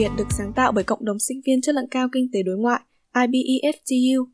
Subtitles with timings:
[0.00, 2.56] Việt được sáng tạo bởi cộng đồng sinh viên chất lượng cao kinh tế đối
[2.56, 2.80] ngoại
[3.14, 4.26] IBEFTU.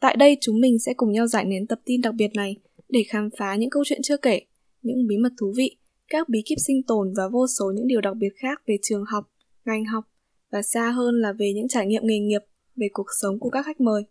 [0.00, 2.56] Tại đây chúng mình sẽ cùng nhau giải nén tập tin đặc biệt này
[2.88, 4.40] để khám phá những câu chuyện chưa kể,
[4.82, 5.76] những bí mật thú vị,
[6.08, 9.04] các bí kíp sinh tồn và vô số những điều đặc biệt khác về trường
[9.04, 9.24] học,
[9.64, 10.04] ngành học
[10.52, 12.42] và xa hơn là về những trải nghiệm nghề nghiệp,
[12.76, 14.02] về cuộc sống của các khách mời.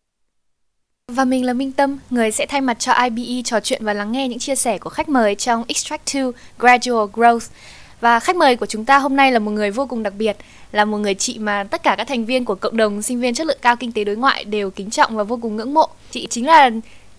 [1.07, 4.11] Và mình là Minh Tâm, người sẽ thay mặt cho IBE trò chuyện và lắng
[4.11, 6.23] nghe những chia sẻ của khách mời trong Extract 2
[6.59, 7.49] Gradual Growth.
[8.01, 10.37] Và khách mời của chúng ta hôm nay là một người vô cùng đặc biệt,
[10.71, 13.33] là một người chị mà tất cả các thành viên của cộng đồng sinh viên
[13.33, 15.87] chất lượng cao kinh tế đối ngoại đều kính trọng và vô cùng ngưỡng mộ.
[16.11, 16.69] Chị chính là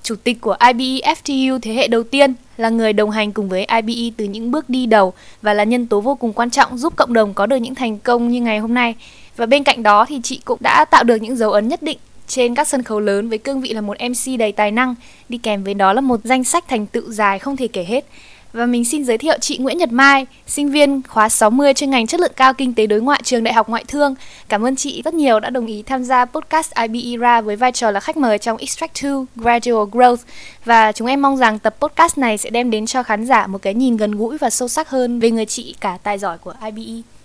[0.02, 3.66] chủ tịch của IBE FTU thế hệ đầu tiên, là người đồng hành cùng với
[3.82, 5.12] IBE từ những bước đi đầu
[5.42, 7.98] và là nhân tố vô cùng quan trọng giúp cộng đồng có được những thành
[7.98, 8.94] công như ngày hôm nay.
[9.36, 11.98] Và bên cạnh đó thì chị cũng đã tạo được những dấu ấn nhất định
[12.26, 14.94] trên các sân khấu lớn với cương vị là một MC đầy tài năng,
[15.28, 18.04] đi kèm với đó là một danh sách thành tựu dài không thể kể hết.
[18.52, 22.06] Và mình xin giới thiệu chị Nguyễn Nhật Mai, sinh viên khóa 60 chuyên ngành
[22.06, 24.14] chất lượng cao kinh tế đối ngoại trường Đại học Ngoại thương.
[24.48, 27.72] Cảm ơn chị rất nhiều đã đồng ý tham gia podcast IBE ra với vai
[27.72, 30.16] trò là khách mời trong Extract 2 Gradual Growth.
[30.64, 33.62] Và chúng em mong rằng tập podcast này sẽ đem đến cho khán giả một
[33.62, 36.54] cái nhìn gần gũi và sâu sắc hơn về người chị cả tài giỏi của
[36.64, 37.19] IBE.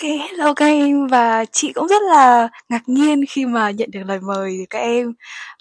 [0.00, 1.06] Ok, hello các em.
[1.06, 4.78] Và chị cũng rất là ngạc nhiên khi mà nhận được lời mời từ các
[4.78, 5.12] em.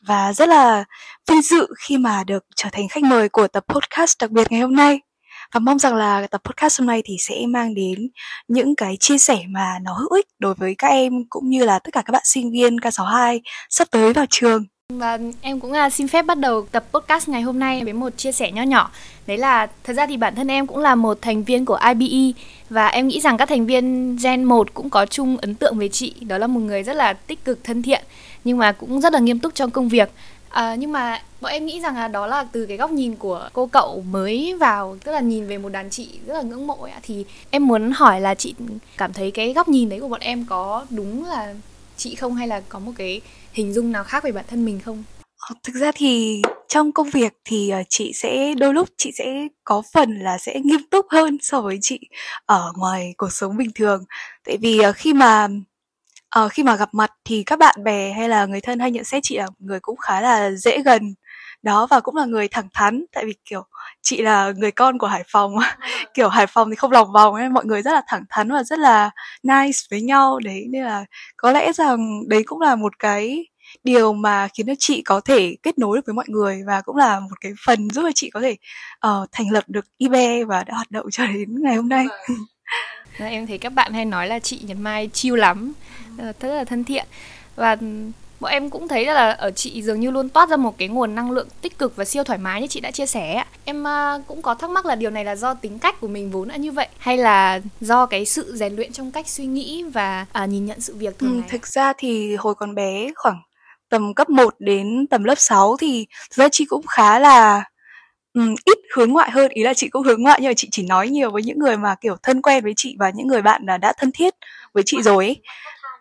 [0.03, 0.83] Và rất là
[1.29, 4.61] vinh dự khi mà được trở thành khách mời của tập podcast đặc biệt ngày
[4.61, 4.99] hôm nay.
[5.53, 8.09] Và mong rằng là tập podcast hôm nay thì sẽ mang đến
[8.47, 11.79] những cái chia sẻ mà nó hữu ích đối với các em cũng như là
[11.79, 14.65] tất cả các bạn sinh viên K62 sắp tới vào trường.
[14.93, 18.17] Và em cũng à, xin phép bắt đầu tập podcast ngày hôm nay với một
[18.17, 18.91] chia sẻ nho nhỏ.
[19.27, 22.41] Đấy là thật ra thì bản thân em cũng là một thành viên của IBE
[22.69, 25.89] và em nghĩ rằng các thành viên Gen 1 cũng có chung ấn tượng về
[25.89, 26.13] chị.
[26.21, 28.03] Đó là một người rất là tích cực, thân thiện
[28.43, 30.11] nhưng mà cũng rất là nghiêm túc trong công việc.
[30.49, 33.49] À, nhưng mà bọn em nghĩ rằng là đó là từ cái góc nhìn của
[33.53, 36.77] cô cậu mới vào tức là nhìn về một đàn chị rất là ngưỡng mộ
[36.81, 38.55] ấy thì em muốn hỏi là chị
[38.97, 41.53] cảm thấy cái góc nhìn đấy của bọn em có đúng là
[41.97, 43.21] chị không hay là có một cái
[43.59, 45.03] hình dung nào khác về bản thân mình không?
[45.37, 49.47] Ờ, thực ra thì trong công việc thì ờ, chị sẽ đôi lúc chị sẽ
[49.63, 51.99] có phần là sẽ nghiêm túc hơn so với chị
[52.45, 54.03] ở ngoài cuộc sống bình thường.
[54.45, 55.47] Tại vì ờ, khi mà
[56.39, 59.03] uh, khi mà gặp mặt thì các bạn bè hay là người thân hay nhận
[59.03, 61.13] xét chị là người cũng khá là dễ gần
[61.61, 63.63] đó và cũng là người thẳng thắn tại vì kiểu
[64.01, 65.55] chị là người con của Hải Phòng.
[66.13, 68.63] Kiểu Hải Phòng thì không lòng vòng ấy mọi người rất là thẳng thắn và
[68.63, 69.09] rất là
[69.43, 70.65] nice với nhau đấy.
[70.69, 71.05] Nên là
[71.37, 73.45] có lẽ rằng đấy cũng là một cái
[73.83, 76.95] điều mà khiến cho chị có thể kết nối được với mọi người và cũng
[76.95, 78.55] là một cái phần giúp cho chị có thể
[79.07, 82.05] uh, thành lập được IBE và đã hoạt động cho đến ngày hôm nay.
[83.17, 85.73] Em thấy các bạn hay nói là chị Nhật Mai chill lắm,
[86.17, 87.05] rất là thân thiện.
[87.55, 87.77] Và
[88.39, 91.15] bọn em cũng thấy là ở chị dường như luôn toát ra một cái nguồn
[91.15, 94.27] năng lượng tích cực và siêu thoải mái như chị đã chia sẻ em uh,
[94.27, 96.55] cũng có thắc mắc là điều này là do tính cách của mình vốn đã
[96.55, 100.49] như vậy hay là do cái sự rèn luyện trong cách suy nghĩ và uh,
[100.49, 103.41] nhìn nhận sự việc thường ừ, thực ra thì hồi còn bé khoảng
[103.89, 107.63] tầm cấp 1 đến tầm lớp 6 thì thực ra chị cũng khá là
[108.33, 109.51] um, ít hướng ngoại hơn.
[109.51, 111.77] Ý là chị cũng hướng ngoại nhưng mà chị chỉ nói nhiều với những người
[111.77, 114.33] mà kiểu thân quen với chị và những người bạn là đã thân thiết
[114.73, 115.41] với chị rồi ấy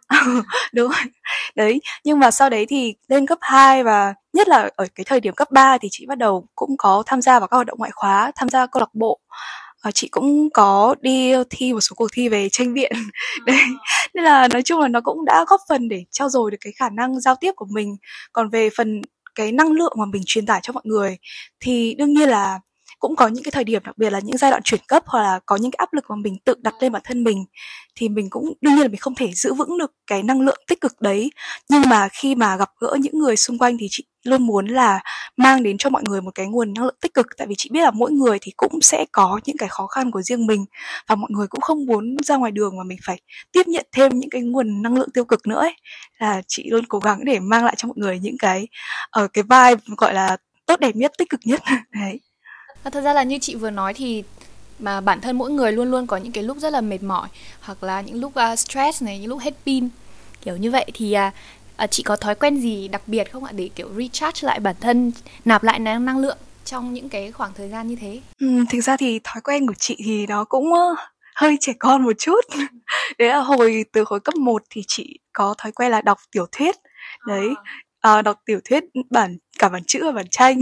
[0.75, 1.13] đúng rồi.
[1.57, 5.21] Đấy nhưng mà sau đấy thì lên cấp 2 và nhất là ở cái thời
[5.21, 7.79] điểm cấp 3 thì chị bắt đầu cũng có tham gia vào các hoạt động
[7.79, 9.21] ngoại khóa tham gia câu lạc bộ.
[9.85, 12.93] Và chị cũng có đi thi một số cuộc thi về tranh viện
[13.47, 13.61] đấy
[14.15, 16.73] nên là nói chung là nó cũng đã góp phần để trao dồi được cái
[16.77, 17.97] khả năng giao tiếp của mình.
[18.33, 19.03] Còn về phần
[19.35, 21.19] cái năng lượng mà mình truyền tải cho mọi người
[21.61, 22.61] thì đương nhiên là
[22.99, 25.23] cũng có những cái thời điểm đặc biệt là những giai đoạn chuyển cấp hoặc
[25.23, 27.45] là có những cái áp lực mà mình tự đặt lên bản thân mình
[27.97, 30.59] thì mình cũng đương nhiên là mình không thể giữ vững được cái năng lượng
[30.67, 31.31] tích cực đấy.
[31.71, 35.01] Nhưng mà khi mà gặp gỡ những người xung quanh thì chị luôn muốn là
[35.37, 37.27] mang đến cho mọi người một cái nguồn năng lượng tích cực.
[37.37, 40.11] Tại vì chị biết là mỗi người thì cũng sẽ có những cái khó khăn
[40.11, 40.65] của riêng mình
[41.09, 43.21] và mọi người cũng không muốn ra ngoài đường mà mình phải
[43.53, 45.75] tiếp nhận thêm những cái nguồn năng lượng tiêu cực nữa ấy.
[46.19, 48.69] Là chị luôn cố gắng để mang lại cho mọi người những cái
[49.11, 50.37] ở uh, cái vibe gọi là
[50.67, 51.63] tốt đẹp nhất tích cực nhất.
[51.93, 52.21] Đấy
[52.85, 54.25] thật ra là như chị vừa nói thì
[54.79, 57.29] mà bản thân mỗi người luôn luôn có những cái lúc rất là mệt mỏi
[57.61, 59.89] hoặc là những lúc uh, stress này những lúc hết pin.
[60.41, 63.53] Kiểu như vậy thì uh, uh, chị có thói quen gì đặc biệt không ạ?
[63.53, 65.13] Để kiểu recharge lại bản thân
[65.45, 68.21] nạp lại năng năng lượng trong những cái khoảng thời gian như thế.
[68.41, 70.99] Ừ, thực ra thì thói quen của chị thì nó cũng uh,
[71.35, 72.41] hơi trẻ con một chút.
[73.19, 76.47] Đấy là hồi từ hồi cấp 1 thì chị có thói quen là đọc tiểu
[76.53, 76.77] thuyết.
[77.27, 77.49] Đấy
[78.09, 80.61] uh, đọc tiểu thuyết ừ, bản cả bản chữ và bản tranh.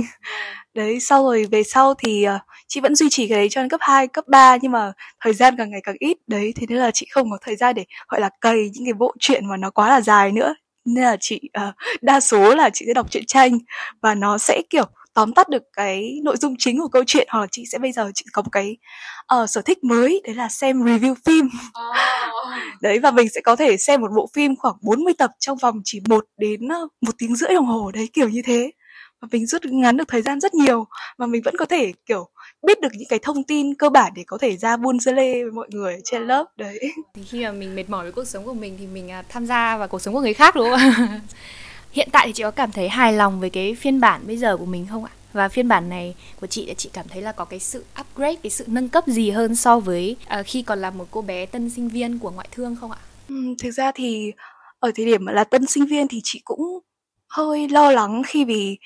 [0.75, 3.69] Đấy sau rồi về sau thì uh, chị vẫn duy trì cái đấy cho đến
[3.69, 6.17] cấp 2, cấp 3 nhưng mà thời gian càng ngày càng ít.
[6.27, 8.95] Đấy thế nên là chị không có thời gian để gọi là cày những cái
[8.95, 10.55] bộ truyện mà nó quá là dài nữa.
[10.85, 13.59] Nên là chị uh, đa số là chị sẽ đọc truyện tranh
[14.03, 14.85] và nó sẽ kiểu
[15.17, 17.93] tóm tắt được cái nội dung chính của câu chuyện hoặc là chị sẽ bây
[17.93, 18.77] giờ chị có một cái
[19.35, 21.49] uh, sở thích mới đấy là xem review phim.
[22.81, 25.81] Đấy và mình sẽ có thể xem một bộ phim khoảng 40 tập trong vòng
[25.85, 26.69] chỉ một đến
[27.01, 28.71] một tiếng rưỡi đồng hồ đấy kiểu như thế.
[29.21, 30.87] Và mình rút ngắn được thời gian rất nhiều
[31.19, 32.29] và mình vẫn có thể kiểu
[32.67, 35.43] biết được những cái thông tin cơ bản để có thể ra buôn dơ lê
[35.43, 36.81] với mọi người trên lớp đấy.
[37.15, 39.47] Thì khi mà mình mệt mỏi với cuộc sống của mình thì mình à, tham
[39.47, 41.21] gia vào cuộc sống của người khác đúng không ạ
[41.97, 44.57] hiện tại thì chị có cảm thấy hài lòng với cái phiên bản bây giờ
[44.57, 45.11] của mình không ạ?
[45.33, 48.37] Và phiên bản này của chị thì chị cảm thấy là có cái sự upgrade
[48.43, 51.47] cái sự nâng cấp gì hơn so với uh, khi còn là một cô bé
[51.47, 52.99] tân sinh viên của ngoại thương không ạ?
[53.29, 54.33] Ừ, thực ra thì
[54.79, 56.81] ở thời điểm mà là tân sinh viên thì chị cũng
[57.29, 58.79] hơi lo lắng khi vì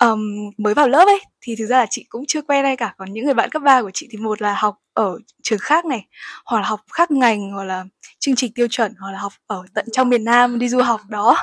[0.00, 2.94] um, mới vào lớp ấy thì thực ra là chị cũng chưa quen ai cả.
[2.98, 5.84] Còn những người bạn cấp 3 của chị thì một là học ở trường khác
[5.84, 6.06] này
[6.44, 7.84] hoặc là học khác ngành hoặc là
[8.18, 11.00] chương trình tiêu chuẩn hoặc là học ở tận trong miền Nam đi du học
[11.08, 11.36] đó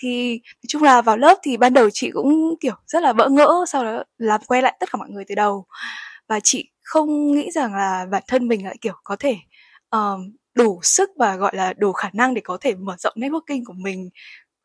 [0.00, 3.28] thì nói chung là vào lớp thì ban đầu chị cũng kiểu rất là bỡ
[3.28, 5.66] ngỡ sau đó làm quen lại tất cả mọi người từ đầu.
[6.28, 9.36] Và chị không nghĩ rằng là bản thân mình lại kiểu có thể
[9.90, 13.62] um, đủ sức và gọi là đủ khả năng để có thể mở rộng networking
[13.66, 14.10] của mình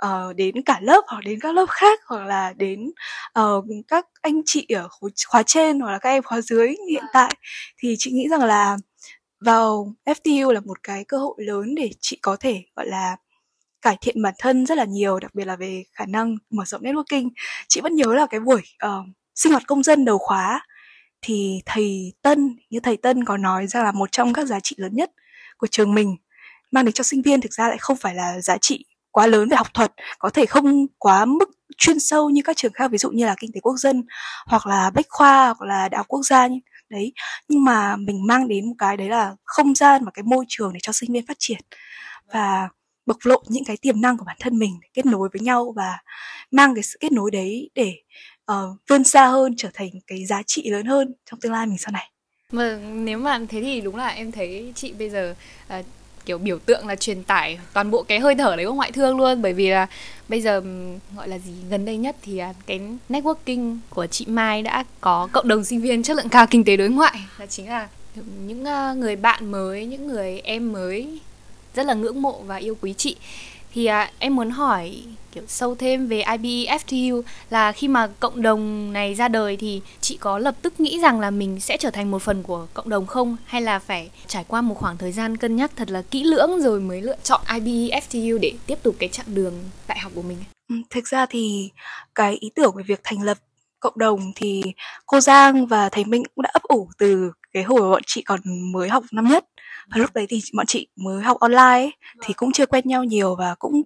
[0.05, 2.91] uh, đến cả lớp hoặc đến các lớp khác hoặc là đến
[3.39, 4.89] uh, các anh chị ở
[5.27, 7.35] khóa trên hoặc là các em khóa dưới hiện tại.
[7.77, 8.77] Thì chị nghĩ rằng là
[9.39, 13.15] vào FTU là một cái cơ hội lớn để chị có thể gọi là
[13.85, 16.81] cải thiện bản thân rất là nhiều đặc biệt là về khả năng mở rộng
[16.81, 17.29] networking.
[17.67, 19.05] Chị vẫn nhớ là cái buổi uh,
[19.35, 20.61] sinh hoạt công dân đầu khóa
[21.21, 24.75] thì thầy Tân như thầy Tân có nói ra là một trong các giá trị
[24.79, 25.11] lớn nhất
[25.57, 26.15] của trường mình
[26.71, 29.49] mang đến cho sinh viên thực ra lại không phải là giá trị quá lớn
[29.49, 32.97] về học thuật có thể không quá mức chuyên sâu như các trường khác ví
[32.97, 34.03] dụ như là kinh tế quốc dân
[34.47, 36.59] hoặc là bách khoa hoặc là đại học quốc gia như
[36.89, 37.13] đấy
[37.47, 40.73] nhưng mà mình mang đến một cái đấy là không gian và cái môi trường
[40.73, 41.59] để cho sinh viên phát triển.
[42.33, 42.69] Và
[43.05, 45.73] bộc lộ những cái tiềm năng của bản thân mình để kết nối với nhau
[45.75, 45.97] và
[46.51, 47.93] mang cái sự kết nối đấy để
[48.51, 48.57] uh,
[48.89, 51.91] vươn xa hơn trở thành cái giá trị lớn hơn trong tương lai mình sau
[51.91, 52.11] này.
[52.51, 55.35] Mà nếu mà thế thì đúng là em thấy chị bây giờ
[55.79, 55.85] uh,
[56.25, 59.17] kiểu biểu tượng là truyền tải toàn bộ cái hơi thở đấy của ngoại thương
[59.17, 59.87] luôn bởi vì là
[60.29, 60.61] bây giờ
[61.17, 65.27] gọi là gì gần đây nhất thì à, cái networking của chị Mai đã có
[65.31, 67.87] cộng đồng sinh viên chất lượng cao kinh tế đối ngoại là chính là
[68.45, 71.19] những ờ, người bạn mới những người em mới
[71.75, 73.15] rất là ngưỡng mộ và yêu quý chị.
[73.73, 78.41] Thì à, em muốn hỏi kiểu sâu thêm về IBE FTU là khi mà cộng
[78.41, 81.89] đồng này ra đời thì chị có lập tức nghĩ rằng là mình sẽ trở
[81.89, 83.37] thành một phần của cộng đồng không?
[83.45, 86.61] Hay là phải trải qua một khoảng thời gian cân nhắc thật là kỹ lưỡng
[86.61, 89.53] rồi mới lựa chọn IBE FTU để tiếp tục cái chặng đường
[89.87, 90.37] đại học của mình?
[90.69, 91.69] Ừ, thực ra thì
[92.15, 93.37] cái ý tưởng về việc thành lập
[93.79, 94.63] cộng đồng thì
[95.05, 98.39] cô Giang và thầy Minh cũng đã ấp ủ từ cái hồi bọn chị còn
[98.71, 99.45] mới học năm nhất
[99.91, 101.91] và lúc đấy thì bọn chị mới học online ấy,
[102.21, 103.81] thì cũng chưa quen nhau nhiều và cũng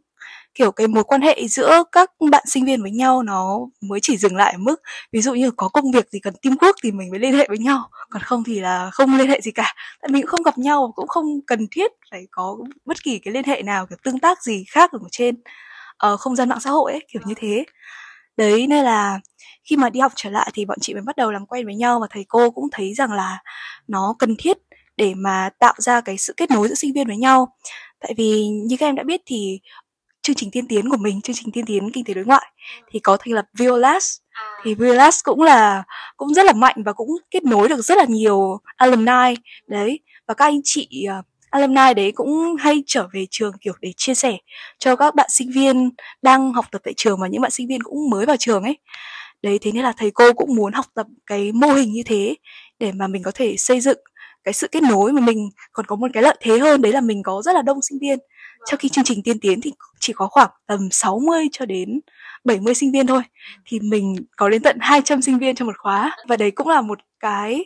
[0.56, 4.18] kiểu cái mối quan hệ giữa các bạn sinh viên với nhau nó mới chỉ
[4.18, 4.82] dừng lại ở mức
[5.12, 7.58] ví dụ như có công việc gì cần teamwork thì mình mới liên hệ với
[7.58, 9.74] nhau còn không thì là không liên hệ gì cả.
[10.02, 13.34] Tại mình cũng không gặp nhau cũng không cần thiết phải có bất kỳ cái
[13.34, 15.36] liên hệ nào kiểu tương tác gì khác ở trên
[16.14, 17.66] uh, không gian mạng xã hội ấy kiểu như thế.
[18.38, 19.20] Đấy nên là
[19.70, 21.76] khi mà đi học trở lại thì bọn chị mới bắt đầu làm quen với
[21.76, 23.40] nhau và thầy cô cũng thấy rằng là
[23.88, 24.58] nó cần thiết
[25.00, 27.54] để mà tạo ra cái sự kết nối giữa sinh viên với nhau.
[28.00, 29.60] Tại vì như các em đã biết thì
[30.22, 32.52] chương trình tiên tiến của mình chương trình tiên tiến kinh tế đối ngoại
[32.92, 34.18] thì có thành lập Violas
[34.64, 35.84] thì Violas cũng là
[36.18, 39.36] cũng rất là mạnh và cũng kết nối được rất là nhiều alumni.
[39.68, 43.92] Đấy và các anh chị uh, alumni đấy cũng hay trở về trường kiểu để
[43.98, 44.38] chia sẻ
[44.80, 45.90] cho các bạn sinh viên
[46.22, 48.78] đang học tập tại trường và những bạn sinh viên cũng mới vào trường ấy.
[49.42, 52.36] Đấy thế nên là thầy cô cũng muốn học tập cái mô hình như thế
[52.80, 54.00] để mà mình có thể xây dựng
[54.50, 57.02] cái sự kết nối mà mình còn có một cái lợi thế hơn đấy là
[57.02, 58.20] mình có rất là đông sinh viên.
[58.66, 62.00] Trong khi chương trình tiên tiến thì chỉ có khoảng tầm 60 cho đến
[62.44, 63.22] 70 sinh viên thôi.
[63.66, 66.12] Thì mình có đến tận 200 sinh viên trong một khóa.
[66.28, 67.66] Và đấy cũng là một cái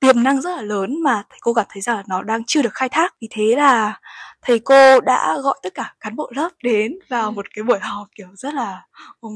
[0.00, 2.62] tiềm năng rất là lớn mà thầy cô cảm thấy rằng là nó đang chưa
[2.62, 3.14] được khai thác.
[3.20, 4.00] Vì thế là
[4.42, 8.08] thầy cô đã gọi tất cả cán bộ lớp đến vào một cái buổi họp
[8.14, 8.82] kiểu rất là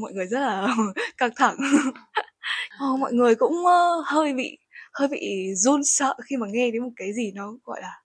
[0.01, 0.67] mọi người rất là
[1.17, 1.55] căng thẳng.
[2.99, 3.65] Mọi người cũng
[4.05, 4.57] hơi bị
[4.99, 8.01] hơi bị run sợ khi mà nghe đến một cái gì nó gọi là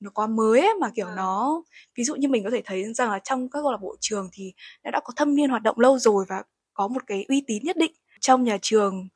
[0.00, 1.14] nó quá mới ấy, mà kiểu à.
[1.16, 1.62] nó
[1.96, 4.28] ví dụ như mình có thể thấy rằng là trong các câu lạc bộ trường
[4.32, 4.52] thì
[4.84, 6.42] đã đã có thâm niên hoạt động lâu rồi và
[6.74, 9.08] có một cái uy tín nhất định trong nhà trường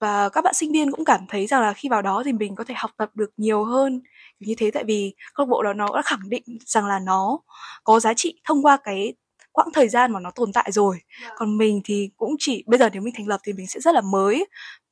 [0.00, 2.54] và các bạn sinh viên cũng cảm thấy rằng là khi vào đó thì mình
[2.54, 4.02] có thể học tập được nhiều hơn
[4.40, 7.38] như thế tại vì câu lạc bộ đó nó đã khẳng định rằng là nó
[7.84, 9.14] có giá trị thông qua cái
[9.52, 11.30] quãng thời gian mà nó tồn tại rồi dạ.
[11.36, 13.94] còn mình thì cũng chỉ bây giờ nếu mình thành lập thì mình sẽ rất
[13.94, 14.46] là mới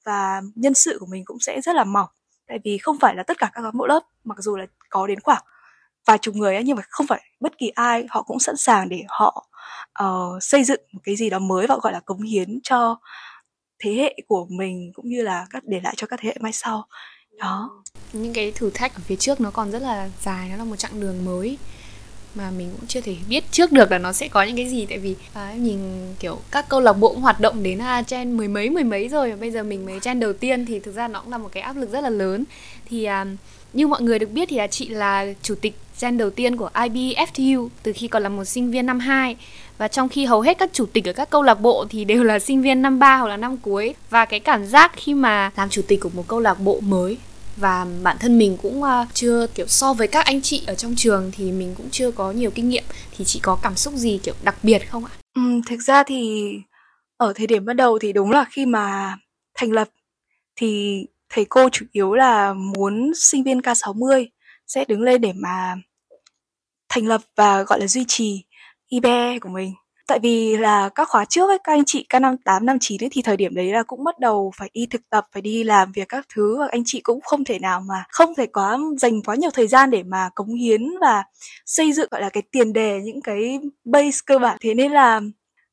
[0.07, 2.09] và nhân sự của mình cũng sẽ rất là mỏng.
[2.49, 5.07] Tại vì không phải là tất cả các cán bộ lớp mặc dù là có
[5.07, 5.43] đến khoảng
[6.07, 8.89] vài chục người ấy, nhưng mà không phải bất kỳ ai họ cũng sẵn sàng
[8.89, 9.47] để họ
[10.05, 12.99] uh, xây dựng một cái gì đó mới và gọi là cống hiến cho
[13.79, 16.53] thế hệ của mình cũng như là các để lại cho các thế hệ mai
[16.53, 16.87] sau.
[17.39, 17.71] Đó.
[18.13, 20.77] Những cái thử thách ở phía trước nó còn rất là dài nó là một
[20.77, 21.59] chặng đường mới
[22.37, 24.87] mà mình cũng chưa thể biết trước được là nó sẽ có những cái gì.
[24.87, 25.79] Tại vì à, nhìn
[26.19, 29.09] kiểu các câu lạc bộ cũng hoạt động đến à, gen mười mấy mười mấy
[29.09, 31.49] rồi bây giờ mình mới gen đầu tiên thì thực ra nó cũng là một
[31.53, 32.45] cái áp lực rất là lớn.
[32.89, 33.25] Thì à,
[33.73, 36.71] như mọi người được biết thì là chị là chủ tịch gen đầu tiên của
[36.75, 39.37] IBFTU từ khi còn là một sinh viên năm 2
[39.79, 42.25] và trong khi hầu hết các chủ tịch ở các câu lạc bộ thì đều
[42.25, 43.95] là sinh viên năm 3 hoặc là năm cuối.
[44.11, 47.19] Và cái cảm giác khi mà làm chủ tịch của một câu lạc bộ mới
[47.57, 50.95] và bản thân mình cũng ờ, chưa kiểu so với các anh chị ở trong
[50.97, 52.85] trường thì mình cũng chưa có nhiều kinh nghiệm
[53.17, 55.11] thì chị có cảm xúc gì kiểu đặc biệt không ạ?
[55.35, 56.53] Ừ, thực ra thì
[57.17, 59.17] ở thời điểm bắt đầu thì đúng là khi mà
[59.55, 59.89] thành lập
[60.57, 64.27] thì thầy cô chủ yếu là muốn sinh viên K60
[64.67, 65.75] sẽ đứng lên để mà
[66.89, 68.45] thành lập và gọi là duy trì
[68.89, 69.75] IBE của mình
[70.07, 73.37] tại vì là các khóa trước ấy, các anh chị K58, 59 ấy thì thời
[73.37, 76.27] điểm đấy là cũng bắt đầu phải đi thực tập, phải đi làm việc các
[76.35, 79.51] thứ và anh chị cũng không thể nào mà không thể quá dành quá nhiều
[79.51, 81.25] thời gian để mà cống hiến và
[81.67, 84.57] xây dựng gọi là cái tiền đề những cái base cơ bản.
[84.61, 85.21] Thế nên là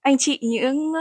[0.01, 0.93] anh chị những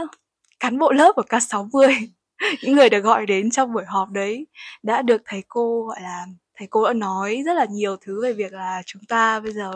[0.59, 1.93] cán bộ lớp của K60
[2.63, 4.47] những người được gọi đến trong buổi họp đấy
[4.83, 6.25] đã được thầy cô gọi là
[6.57, 9.71] thầy cô đã nói rất là nhiều thứ về việc là chúng ta bây giờ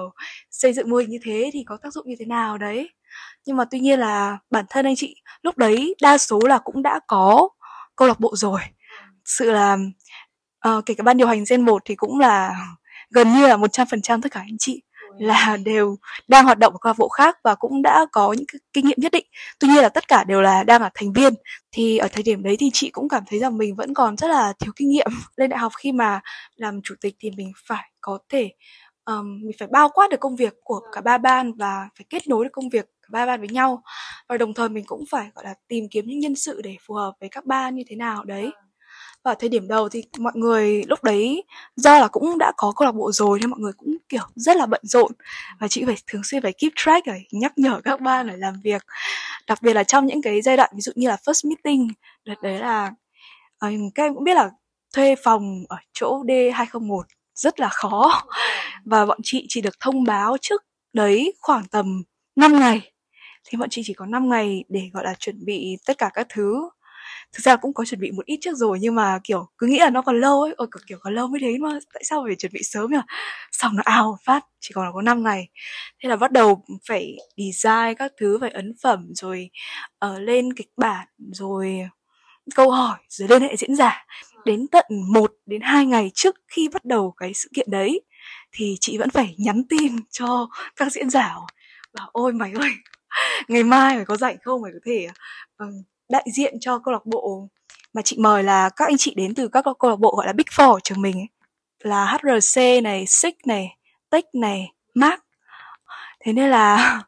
[0.51, 2.89] xây dựng mô hình như thế thì có tác dụng như thế nào đấy
[3.47, 6.83] nhưng mà tuy nhiên là bản thân anh chị lúc đấy đa số là cũng
[6.83, 7.49] đã có
[7.95, 8.59] câu lạc bộ rồi.
[9.25, 9.77] Sự là
[10.69, 12.55] uh, kể cả ban điều hành gen 1 thì cũng là
[13.09, 14.81] gần như là 100% tất cả anh chị
[15.19, 18.45] là đều đang hoạt động ở câu lạc bộ khác và cũng đã có những
[18.73, 19.25] kinh nghiệm nhất định.
[19.59, 21.33] Tuy nhiên là tất cả đều là đang là thành viên.
[21.71, 24.27] Thì ở thời điểm đấy thì chị cũng cảm thấy rằng mình vẫn còn rất
[24.27, 25.07] là thiếu kinh nghiệm.
[25.37, 26.19] Lên đại học khi mà
[26.55, 28.49] làm chủ tịch thì mình phải có thể
[29.05, 32.27] um, mình phải bao quát được công việc của cả ba ban và phải kết
[32.27, 33.83] nối được công việc cả ba ban với nhau.
[34.29, 36.93] Và đồng thời mình cũng phải gọi là tìm kiếm những nhân sự để phù
[36.93, 38.51] hợp với các ban như thế nào đấy.
[39.23, 41.43] Và thời điểm đầu thì mọi người lúc đấy
[41.75, 44.57] do là cũng đã có câu lạc bộ rồi nên mọi người cũng kiểu rất
[44.57, 45.11] là bận rộn.
[45.59, 48.53] Và chị phải thường xuyên phải keep track rồi nhắc nhở các ban để làm
[48.63, 48.81] việc.
[49.47, 51.87] Đặc biệt là trong những cái giai đoạn ví dụ như là first meeting
[52.25, 52.91] đợt đấy là
[53.95, 54.49] các em cũng biết là
[54.95, 57.03] thuê phòng ở chỗ D201
[57.35, 58.23] rất là khó.
[58.85, 62.03] Và bọn chị chỉ được thông báo trước đấy khoảng tầm
[62.35, 62.91] 5 ngày
[63.47, 66.27] thì bọn chị chỉ có 5 ngày để gọi là chuẩn bị tất cả các
[66.29, 66.69] thứ.
[67.33, 69.79] Thực ra cũng có chuẩn bị một ít trước rồi nhưng mà kiểu cứ nghĩ
[69.79, 70.53] là nó còn lâu ấy.
[70.57, 72.97] Ôi kiểu còn lâu mới đến mà tại sao phải chuẩn bị sớm nhỉ?
[73.51, 75.49] Xong nó ao phát chỉ còn là có 5 ngày.
[76.03, 79.49] Thế là bắt đầu phải design các thứ phải ấn phẩm rồi
[80.05, 81.89] uh, lên kịch bản rồi
[82.55, 84.05] câu hỏi rồi liên hệ diễn giả.
[84.45, 88.01] Đến tận 1 đến 2 ngày trước khi bắt đầu cái sự kiện đấy
[88.51, 91.35] thì chị vẫn phải nhắn tin cho các diễn giả
[91.93, 92.71] bảo ôi mày ơi
[93.47, 95.07] ngày mai phải có rảnh không phải có thể
[95.57, 95.65] ờ,
[96.09, 97.49] đại diện cho câu lạc bộ
[97.93, 100.33] mà chị mời là các anh chị đến từ các câu lạc bộ gọi là
[100.33, 101.27] Big Four trường mình ấy.
[101.79, 103.77] là HRC này, SIC này,
[104.09, 105.19] Tech này, Mark.
[106.19, 106.99] Thế nên là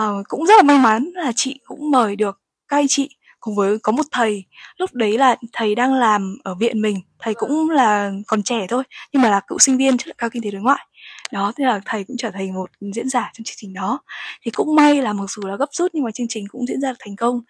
[0.00, 3.54] uh, cũng rất là may mắn là chị cũng mời được các anh chị cùng
[3.54, 4.44] với có một thầy
[4.76, 8.84] lúc đấy là thầy đang làm ở viện mình thầy cũng là còn trẻ thôi
[9.12, 10.86] nhưng mà là cựu sinh viên chất lượng cao kinh tế đối ngoại
[11.32, 14.00] đó thế là thầy cũng trở thành một diễn giả trong chương trình đó.
[14.42, 16.80] Thì cũng may là mặc dù là gấp rút nhưng mà chương trình cũng diễn
[16.80, 17.40] ra được thành công.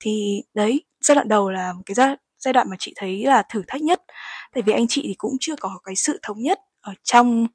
[0.00, 3.62] Thì đấy giai đoạn đầu là cái giai, giai đoạn mà chị thấy là thử
[3.68, 4.02] thách nhất.
[4.54, 7.46] Tại vì anh chị thì cũng chưa có cái sự thống nhất ở trong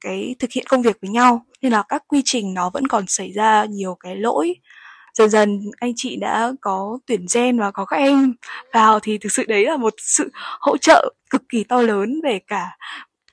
[0.00, 1.46] cái thực hiện công việc với nhau.
[1.62, 4.54] Nên là các quy trình nó vẫn còn xảy ra nhiều cái lỗi.
[5.14, 8.34] Dần dần anh chị đã có tuyển gen và có các em
[8.72, 10.30] vào thì thực sự đấy là một sự
[10.60, 12.76] hỗ trợ cực kỳ to lớn về cả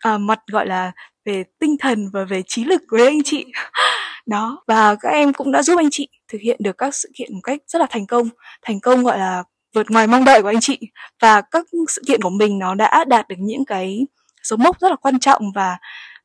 [0.04, 0.92] à, mặt gọi là
[1.26, 3.46] về tinh thần và về trí lực với anh chị.
[4.26, 7.34] Đó và các em cũng đã giúp anh chị thực hiện được các sự kiện
[7.34, 8.30] một cách rất là thành công.
[8.62, 9.44] Thành công gọi là
[9.76, 10.80] vượt ngoài mong đợi của anh chị.
[11.22, 14.00] Và các sự kiện của mình nó đã đạt được những cái
[14.44, 15.78] số mốc rất là quan trọng và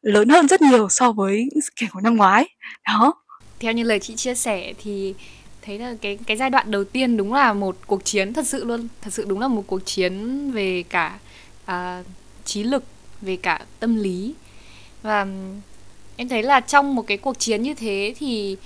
[0.02, 2.48] lớn hơn rất nhiều so với sự kiện của năm ngoái.
[2.86, 3.14] Đó.
[3.60, 5.14] Theo như lời chị chia sẻ thì
[5.62, 8.64] thấy là cái cái giai đoạn đầu tiên đúng là một cuộc chiến thật sự
[8.64, 8.88] luôn.
[9.00, 11.18] Thật sự đúng là một cuộc chiến về cả
[11.70, 12.06] uh,
[12.44, 12.84] trí lực
[13.22, 14.34] về cả tâm lý.
[15.02, 15.26] Và
[16.16, 18.56] em thấy là trong một cái cuộc chiến như thế thì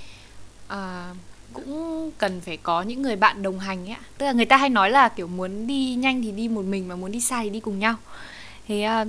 [0.69, 1.15] à,
[1.53, 4.69] cũng cần phải có những người bạn đồng hành ấy tức là người ta hay
[4.69, 7.51] nói là kiểu muốn đi nhanh thì đi một mình mà muốn đi xa thì
[7.51, 7.95] đi cùng nhau.
[8.69, 9.05] Thế à,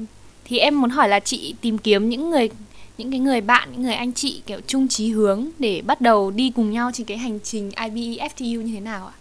[0.46, 2.50] thì em muốn hỏi là chị tìm kiếm những người
[2.98, 6.32] những cái người bạn những người anh chị kiểu chung chí hướng để bắt đầu
[6.32, 9.14] đi cùng nhau trên cái hành trình IBE FTU như thế nào ạ?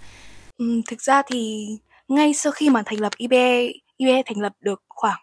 [0.59, 1.67] Ừ, thực ra thì
[2.09, 5.21] ngay sau khi mà thành lập IBE IBE thành lập được khoảng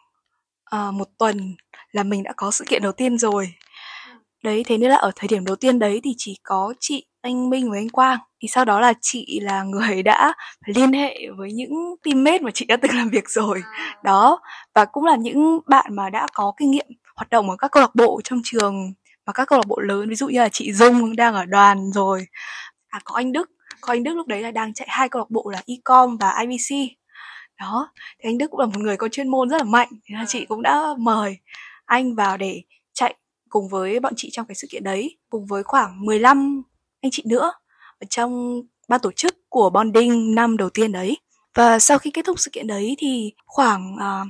[0.75, 1.55] uh, một tuần
[1.91, 3.53] là mình đã có sự kiện đầu tiên rồi.
[4.43, 7.49] Đấy thế nên là ở thời điểm đầu tiên đấy thì chỉ có chị anh
[7.49, 8.19] Minh với anh Quang.
[8.41, 10.33] Thì sau đó là chị là người đã
[10.65, 11.71] liên hệ với những
[12.03, 13.63] teammate mà chị đã từng làm việc rồi.
[14.03, 14.39] Đó
[14.75, 16.85] và cũng là những bạn mà đã có kinh nghiệm
[17.15, 18.93] hoạt động ở các câu lạc bộ trong trường
[19.25, 20.09] và các câu lạc bộ lớn.
[20.09, 22.25] Ví dụ như là chị Dung đang ở đoàn rồi.
[22.87, 23.49] À có anh Đức.
[23.81, 26.39] Có anh Đức lúc đấy là đang chạy hai câu lạc bộ là Ecom và
[26.41, 26.98] IBC
[27.59, 30.15] đó thì anh Đức cũng là một người có chuyên môn rất là mạnh thì
[30.15, 31.37] là chị cũng đã mời
[31.85, 32.61] anh vào để
[32.93, 33.15] chạy
[33.49, 36.63] cùng với bọn chị trong cái sự kiện đấy cùng với khoảng 15
[37.01, 37.51] anh chị nữa
[37.99, 41.17] ở trong ban tổ chức của bonding năm đầu tiên đấy.
[41.55, 44.27] Và sau khi kết thúc sự kiện đấy thì khoảng uh,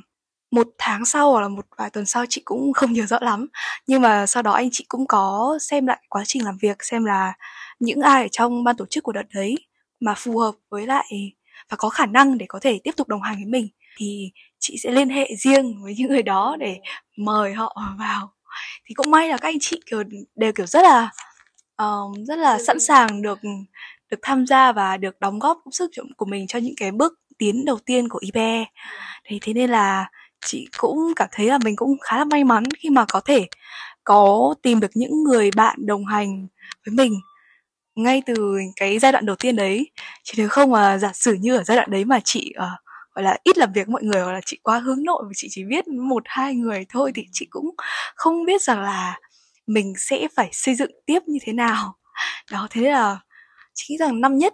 [0.51, 3.47] một tháng sau hoặc là một vài tuần sau chị cũng không nhớ rõ lắm
[3.87, 7.05] nhưng mà sau đó anh chị cũng có xem lại quá trình làm việc xem
[7.05, 7.33] là
[7.79, 9.55] những ai ở trong ban tổ chức của đợt đấy
[9.99, 11.33] mà phù hợp với lại
[11.69, 14.77] và có khả năng để có thể tiếp tục đồng hành với mình thì chị
[14.77, 16.79] sẽ liên hệ riêng với những người đó để
[17.17, 18.33] mời họ vào.
[18.85, 20.03] Thì cũng may là các anh chị kiểu
[20.35, 21.11] đều kiểu rất là
[21.83, 23.39] uh, rất là sẵn sàng được
[24.11, 27.65] được tham gia và được đóng góp sức của mình cho những cái bước tiến
[27.65, 28.65] đầu tiên của IBE.
[29.25, 30.09] Thế thế nên là
[30.45, 33.47] chị cũng cảm thấy là mình cũng khá là may mắn khi mà có thể
[34.03, 36.47] có tìm được những người bạn đồng hành
[36.85, 37.19] với mình
[38.03, 39.91] ngay từ cái giai đoạn đầu tiên đấy.
[40.23, 43.23] Chỉ nếu không mà giả sử như ở giai đoạn đấy mà chị uh, gọi
[43.23, 45.47] là ít làm việc với mọi người hoặc là chị quá hướng nội và chị
[45.51, 47.75] chỉ biết một hai người thôi thì chị cũng
[48.15, 49.19] không biết rằng là
[49.67, 51.95] mình sẽ phải xây dựng tiếp như thế nào.
[52.51, 53.19] Đó thế là
[53.73, 54.53] chị nghĩ rằng năm nhất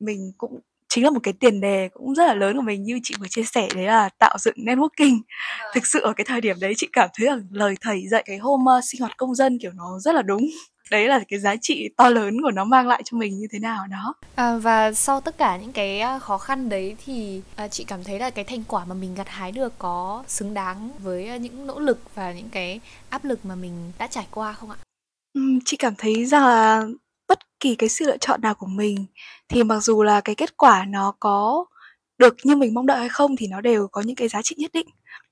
[0.00, 3.00] mình cũng chính là một cái tiền đề cũng rất là lớn của mình như
[3.02, 5.20] chị vừa chia sẻ đấy là tạo dựng networking.
[5.74, 8.38] Thực sự ở cái thời điểm đấy chị cảm thấy là lời thầy dạy cái
[8.38, 10.46] hôm uh, sinh hoạt công dân kiểu nó rất là đúng
[10.90, 13.58] đấy là cái giá trị to lớn của nó mang lại cho mình như thế
[13.58, 14.14] nào đó.
[14.34, 18.04] À, và sau tất cả những cái à, khó khăn đấy thì à, chị cảm
[18.04, 21.36] thấy là cái thành quả mà mình gặt hái được có xứng đáng với à,
[21.36, 24.76] những nỗ lực và những cái áp lực mà mình đã trải qua không ạ?
[25.34, 26.84] Ừ, chị cảm thấy rằng là
[27.28, 29.06] bất kỳ cái sự lựa chọn nào của mình
[29.48, 31.64] thì mặc dù là cái kết quả nó có
[32.18, 34.54] được như mình mong đợi hay không thì nó đều có những cái giá trị
[34.58, 34.86] nhất định.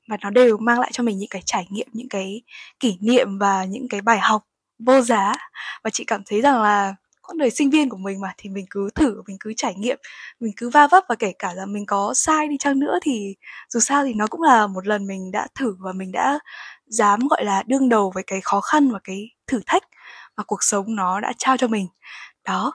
[0.09, 2.43] Và nó đều mang lại cho mình những cái trải nghiệm những cái
[2.81, 4.43] kỷ niệm và những cái bài học
[4.87, 5.33] vô giá.
[5.85, 8.67] Và chị cảm thấy rằng là con đời sinh viên của mình mà, thì mình
[8.71, 9.99] cứ thử, mình cứ trải nghiệm,
[10.41, 13.35] mình cứ va vấp và kể cả là mình có sai đi chăng nữa thì
[13.69, 16.39] dù sao thì nó cũng là một lần mình đã thử và mình đã
[16.87, 19.83] dám, gọi là, đương đầu với cái khó khăn và cái thử thách
[20.37, 21.87] mà cuộc sống nó đã trao cho mình.
[22.45, 22.73] Đó.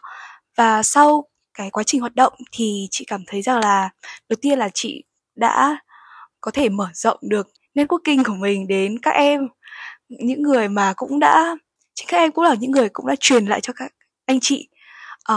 [0.58, 3.89] Và sau cái quá trình hoạt động thì chị cảm thấy rằng là
[4.30, 5.04] đầu tiên là chị
[5.36, 5.78] đã
[6.41, 9.48] có thể mở rộng được networking của mình đến các em,
[10.10, 11.56] những người mà cũng đã
[11.98, 13.94] chính các em cũng là những người cũng đã truyền lại cho các
[14.26, 14.70] anh chị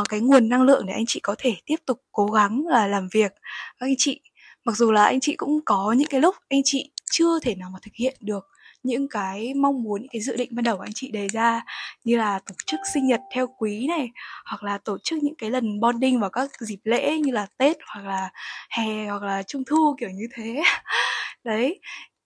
[0.01, 2.87] uh, cái nguồn năng lượng để anh chị có thể tiếp tục cố gắng là
[2.87, 3.33] làm việc.
[3.79, 4.21] Các anh chị
[4.65, 7.71] mặc dù là anh chị cũng có những cái lúc anh chị chưa thể nào
[7.73, 8.47] mà thực hiện được
[8.83, 11.63] những cái mong muốn những cái dự định ban đầu của anh chị đề ra
[12.05, 14.09] như là tổ chức sinh nhật theo quý này
[14.45, 17.77] hoặc là tổ chức những cái lần bonding vào các dịp lễ như là tết
[17.87, 18.31] hoặc là
[18.71, 20.63] hè hoặc là trung thu kiểu như thế.
[21.45, 21.81] Đấy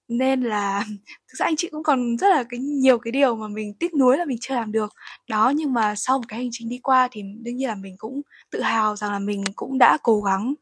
[0.08, 0.84] nên là
[1.28, 3.94] thực ra anh chị cũng còn rất là cái nhiều cái điều mà mình tiếc
[3.94, 4.92] nuối là mình chưa làm được.
[5.28, 7.94] Đó nhưng mà sau một cái hành trình đi qua thì đương nhiên là mình
[7.98, 10.54] cũng tự hào rằng là mình cũng đã cố gắng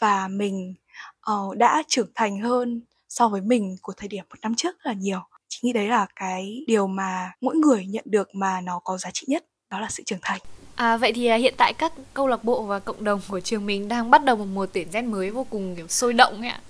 [0.00, 0.74] và mình
[1.32, 4.86] uh, đã trưởng thành hơn so với mình của thời điểm một năm trước rất
[4.86, 5.20] là nhiều.
[5.48, 9.10] Chị nghĩ đấy là cái điều mà mỗi người nhận được mà nó có giá
[9.12, 10.40] trị nhất đó là sự trưởng thành.
[10.74, 13.66] À, vậy thì à, hiện tại các câu lạc bộ và cộng đồng của trường
[13.66, 16.48] mình đang bắt đầu một mùa tuyển gen mới vô cùng kiểu sôi động ấy
[16.48, 16.60] ạ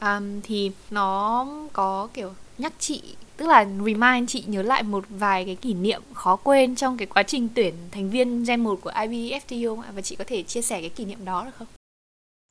[0.00, 3.02] um, thì nó có kiểu nhắc chị
[3.36, 7.06] tức là remind chị nhớ lại một vài cái kỷ niệm khó quên trong cái
[7.06, 9.92] quá trình tuyển thành viên gen 1 của IBFTU không ạ?
[9.94, 11.66] Và chị có thể chia sẻ cái kỷ niệm đó được không?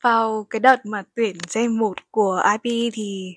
[0.03, 3.33] Vào cái đợt mà tuyển gen 1 của IB thì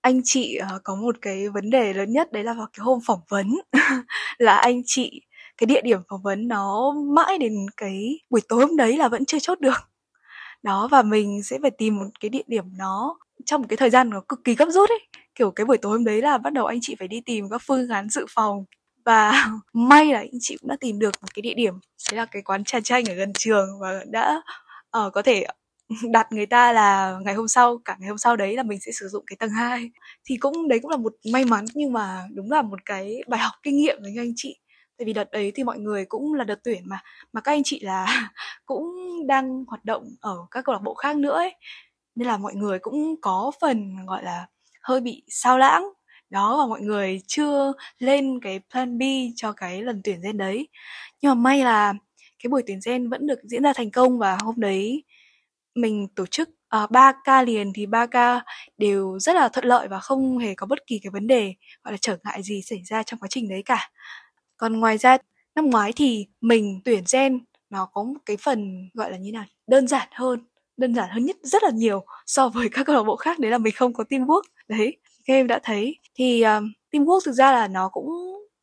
[0.00, 2.98] anh chị ờ, có một cái vấn đề lớn nhất đấy là vào cái hôm
[3.06, 3.46] phỏng vấn
[4.38, 5.22] là anh chị
[5.56, 9.24] cái địa điểm phỏng vấn nó mãi đến cái buổi tối hôm đấy là vẫn
[9.24, 9.91] chưa chốt được
[10.62, 13.90] đó và mình sẽ phải tìm một cái địa điểm nó trong một cái thời
[13.90, 15.00] gian nó cực kỳ gấp rút ấy.
[15.34, 17.62] Kiểu cái buổi tối hôm đấy là bắt đầu anh chị phải đi tìm các
[17.66, 18.64] phương án dự phòng.
[19.04, 19.32] Và
[19.72, 21.74] may là anh chị cũng đã tìm được một cái địa điểm
[22.12, 24.42] đấy là cái quán trà chanh ở gần trường và đã
[24.98, 25.46] uh, có thể
[26.12, 28.92] đặt người ta là ngày hôm sau cả ngày hôm sau đấy là mình sẽ
[28.92, 29.90] sử dụng cái tầng 2
[30.24, 33.40] thì cũng đấy cũng là một may mắn nhưng mà đúng là một cái bài
[33.40, 34.56] học kinh nghiệm với anh chị
[35.02, 37.00] tại vì đợt đấy thì mọi người cũng là đợt tuyển mà
[37.32, 38.30] mà các anh chị là
[38.66, 38.94] cũng
[39.26, 41.54] đang hoạt động ở các câu lạc bộ khác nữa ấy.
[42.14, 44.46] Nên là mọi người cũng có phần gọi là
[44.82, 45.84] hơi bị sao lãng.
[46.30, 49.02] Đó và mọi người chưa lên cái plan B
[49.36, 50.68] cho cái lần tuyển gen đấy.
[51.20, 51.94] Nhưng mà may là
[52.42, 55.04] cái buổi tuyển gen vẫn được diễn ra thành công và hôm đấy
[55.74, 58.40] mình tổ chức à, ba uh, ca liền thì ba ca
[58.78, 61.92] đều rất là thuận lợi và không hề có bất kỳ cái vấn đề gọi
[61.92, 63.90] là trở ngại gì xảy ra trong quá trình đấy cả
[64.62, 65.18] còn ngoài ra
[65.54, 67.38] năm ngoái thì mình tuyển gen
[67.70, 70.40] nó có một cái phần gọi là như nào đơn giản hơn
[70.76, 73.50] đơn giản hơn nhất rất là nhiều so với các câu lạc bộ khác đấy
[73.50, 75.96] là mình không có teamwork đấy các em đã thấy.
[76.14, 78.06] Thì um, teamwork thực ra là nó cũng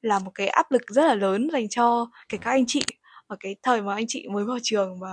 [0.02, 2.82] là một cái áp lực rất là lớn dành cho kể các anh chị.
[3.28, 5.10] Ở cái thời mà anh chị mới vào trường và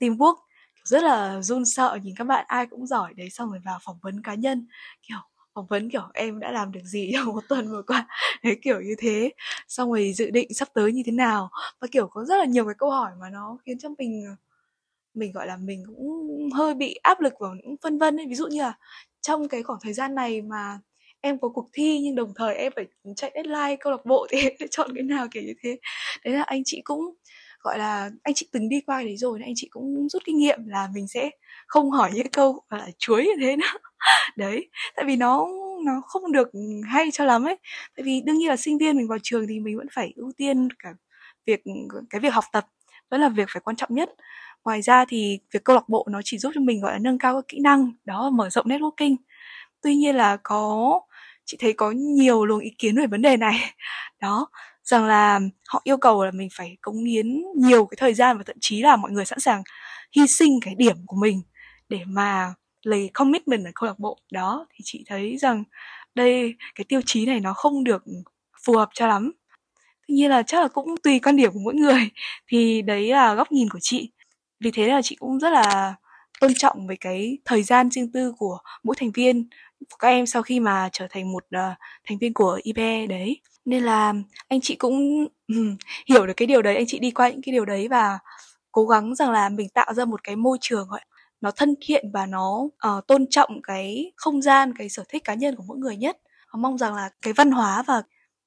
[0.00, 0.36] teamwork
[0.84, 3.98] rất là run sợ nhìn các bạn ai cũng giỏi đấy xong rồi vào phỏng
[4.02, 4.66] vấn cá nhân
[5.08, 5.18] kiểu
[5.54, 8.06] phỏng vấn, kiểu, em đã làm được gì trong một tuần vừa qua?
[8.44, 9.30] Đấy, kiểu như thế.
[9.68, 11.50] Xong rồi dự định sắp tới như thế nào?
[11.80, 14.36] Và, kiểu, có rất là nhiều cái câu hỏi mà nó khiến cho mình ờ,
[15.14, 18.26] mình, gọi là, mình cũng hơi bị áp lực vào những phân vân ấy.
[18.28, 18.72] Ví dụ như là
[19.22, 20.78] trong cái khoảng thời gian này mà
[21.20, 22.86] em có cuộc thi nhưng đồng thời em phải
[23.16, 25.76] chạy deadline, câu lạc bộ thì em sẽ chọn cái nào, kiểu như thế.
[26.24, 27.14] Đấy là anh chị cũng,
[27.60, 30.38] gọi là, anh chị từng đi qua đấy rồi nên anh chị cũng rút kinh
[30.38, 31.30] nghiệm là mình sẽ
[31.74, 33.66] không hỏi những câu, gọi là, chuối như thế nữa.
[34.36, 35.46] Đấy, tại vì nó
[35.86, 36.48] nó không được
[36.88, 37.56] hay cho lắm ấy.
[37.96, 40.32] Tại vì đương nhiên là sinh viên mình vào trường thì mình vẫn phải ưu
[40.36, 40.90] tiên cả
[41.46, 41.62] việc,
[42.10, 42.66] cái việc học tập,
[43.10, 44.10] vẫn là việc phải quan trọng nhất.
[44.64, 47.18] Ngoài ra thì việc câu lạc bộ nó chỉ giúp cho mình, gọi là, nâng
[47.18, 49.16] cao các kỹ năng, đó mở rộng networking.
[49.82, 51.00] Tuy nhiên là có,
[51.44, 53.56] chị thấy có nhiều luồng ý kiến về vấn đề này.
[54.20, 54.48] Đó,
[54.84, 58.44] rằng là họ yêu cầu là mình phải cống hiến nhiều cái thời gian và
[58.46, 59.62] thậm chí là mọi người sẵn sàng
[60.16, 61.42] hy sinh cái điểm của mình
[61.94, 64.18] để mà lấy commitment ở câu lạc bộ.
[64.32, 65.64] Đó thì chị thấy rằng
[66.14, 68.04] đây cái tiêu chí này nó không được
[68.64, 69.32] phù hợp cho lắm.
[70.08, 72.10] Tuy nhiên là chắc là cũng tùy quan điểm của mỗi người.
[72.48, 74.12] Thì đấy là góc nhìn của chị.
[74.60, 75.94] Vì thế là chị cũng rất là
[76.40, 79.48] tôn trọng về cái thời gian riêng tư của mỗi thành viên
[79.90, 81.76] của các em sau khi mà trở thành một uh,
[82.08, 83.40] thành viên của IBE đấy.
[83.64, 84.12] Nên là
[84.48, 85.76] anh chị cũng um,
[86.08, 86.76] hiểu được cái điều đấy.
[86.76, 88.18] Anh chị đi qua những cái điều đấy và
[88.72, 91.00] cố gắng rằng là mình tạo ra một cái môi trường gọi
[91.44, 95.34] nó thân thiện và nó uh, tôn trọng cái không gian cái sở thích cá
[95.34, 96.16] nhân của mỗi người nhất.
[96.46, 98.02] Họ mong rằng là cái văn hóa và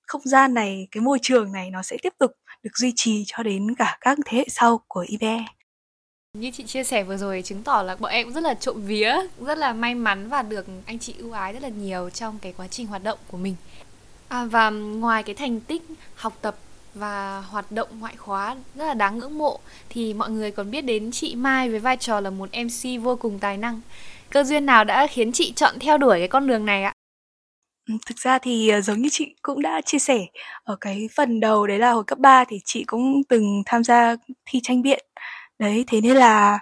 [0.08, 2.32] không gian này cái môi trường này nó sẽ tiếp tục
[2.64, 5.46] được duy trì cho đến cả các thế hệ sau của IBE.
[6.34, 8.82] Như chị chia sẻ vừa rồi chứng tỏ là bọn em cũng rất là trộm
[8.86, 12.40] vía rất là may mắn và được anh chị ưu ái rất là nhiều trong
[12.42, 13.56] cái quá trình hoạt động của mình.
[14.28, 15.82] À, và ngoài cái thành tích
[16.16, 16.56] học tập
[17.00, 20.82] và hoạt động ngoại khóa rất là đáng ngưỡng mộ thì mọi người còn biết
[20.82, 23.82] đến chị Mai với vai trò là một MC vô cùng tài năng.
[24.30, 26.94] Cơ duyên nào đã khiến chị chọn theo đuổi cái con đường này ạ?
[27.90, 30.26] Ừ, thực ra thì ờ, giống như chị cũng đã chia sẻ
[30.64, 34.16] ở cái phần đầu đấy là hồi cấp 3 thì chị cũng từng tham gia
[34.46, 35.06] thi tranh biện.
[35.60, 36.60] Đấy, thế nên là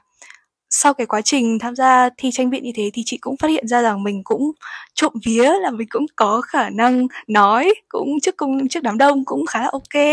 [0.70, 3.48] sau cái quá trình tham gia thi tranh biện như thế thì chị cũng phát
[3.48, 4.52] hiện ra rằng mình cũng
[4.94, 9.26] trộm vía là mình cũng có khả năng nói cũng trước công trước đám đông
[9.26, 10.04] cũng khá là ok.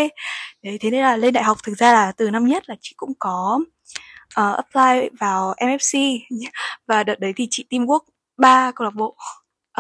[0.63, 2.95] Đấy thế nên là lên đại học thực ra là từ năm nhất là chị
[2.97, 3.61] cũng có
[4.41, 6.19] uh, apply vào MFC
[6.87, 8.01] và đợt đấy thì chị teamwork
[8.37, 9.17] ba câu lạc bộ.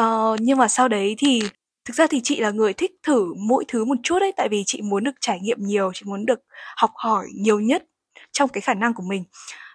[0.01, 1.43] Uh, nhưng mà sau đấy thì
[1.85, 4.63] thực ra thì chị là người thích thử mỗi thứ một chút đấy tại vì
[4.67, 6.41] chị muốn được trải nghiệm nhiều chị muốn được
[6.77, 7.85] học hỏi nhiều nhất
[8.33, 9.25] trong cái khả năng của mình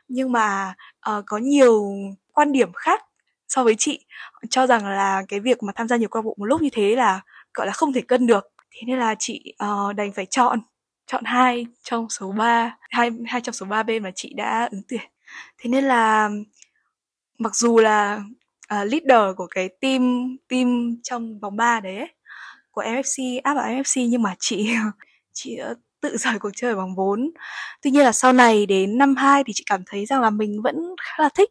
[0.08, 0.74] nhưng mà
[1.10, 1.94] uh, có nhiều
[2.34, 3.04] quan điểm khác
[3.48, 4.06] so với chị.
[4.50, 6.70] Cho rằng là cái việc mà tham gia nhiều câu lạc bộ một lúc như
[6.72, 7.22] thế là
[7.54, 8.48] gọi là không thể cân được.
[8.72, 10.60] Thế nên là chị uh, đành phải chọn
[11.08, 14.82] chọn hai trong số ba hai hai trong số ba bên mà chị đã ứng
[14.88, 15.02] tuyển.
[15.58, 16.30] Thế nên là
[17.38, 18.24] mặc dù là
[18.76, 22.10] uh, leader của cái team team trong vòng ba đấy ấy,
[22.72, 24.70] của MFC áp vào MFC nhưng mà chị
[25.34, 25.60] chị
[26.08, 27.32] tự rời cuộc chơi bằng vốn.
[27.82, 30.62] Tuy nhiên là sau này đến năm 2 thì chị cảm thấy rằng là mình
[30.62, 31.50] vẫn khá là thích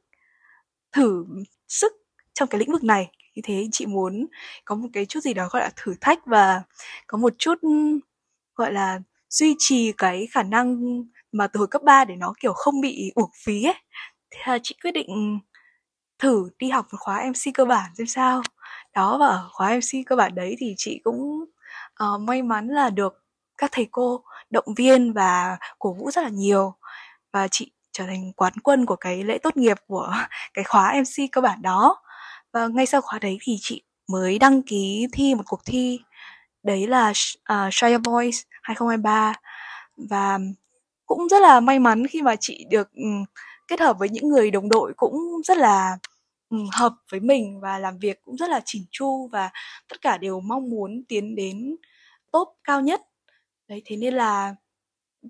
[0.92, 1.27] thử
[1.69, 1.92] sức
[2.35, 3.11] trong cái lĩnh vực này.
[3.35, 4.27] Như thế chị muốn
[4.64, 6.62] có một cái chút gì đó gọi là thử thách và
[7.07, 7.55] có một chút
[8.55, 10.79] gọi là duy trì cái khả năng
[11.33, 13.75] mà từ hồi cấp 3 để nó kiểu không bị uổng phí ấy.
[14.31, 15.38] Thế là chị quyết định
[16.19, 18.42] thử đi học một khóa MC cơ bản xem sao.
[18.95, 21.45] Đó và ở khóa MC cơ bản đấy thì chị cũng
[22.05, 23.27] uh, may mắn là được
[23.59, 26.75] các thầy cô động viên và cổ vũ rất là nhiều.
[27.33, 30.15] Và chị trở thành quán quân của cái lễ tốt nghiệp của
[30.55, 32.03] cái khóa MC cơ bản đó.
[32.53, 36.01] Và ngay sau khóa đấy thì chị mới đăng ký thi một cuộc thi.
[36.63, 39.33] Đấy là uh, Shire Voice 2023
[39.97, 40.39] và
[41.07, 43.25] cũng rất là may mắn khi mà chị được um,
[43.69, 45.13] kết hợp với những người đồng đội cũng
[45.45, 45.99] rất là
[46.51, 49.51] um, hợp với mình và làm việc cũng rất là chỉnh chu và
[49.89, 51.77] tất cả đều mong muốn tiến đến
[52.33, 53.03] top cao nhất
[53.69, 54.55] đấy thế nên là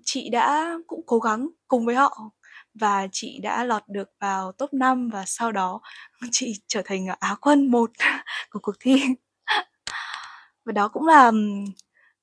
[0.05, 2.31] chị đã cũng cố gắng cùng với họ
[2.73, 5.81] và chị đã lọt được vào top 5 và sau đó
[6.31, 7.91] chị trở thành á quân một
[8.51, 9.01] của cuộc thi
[10.65, 11.31] và đó cũng là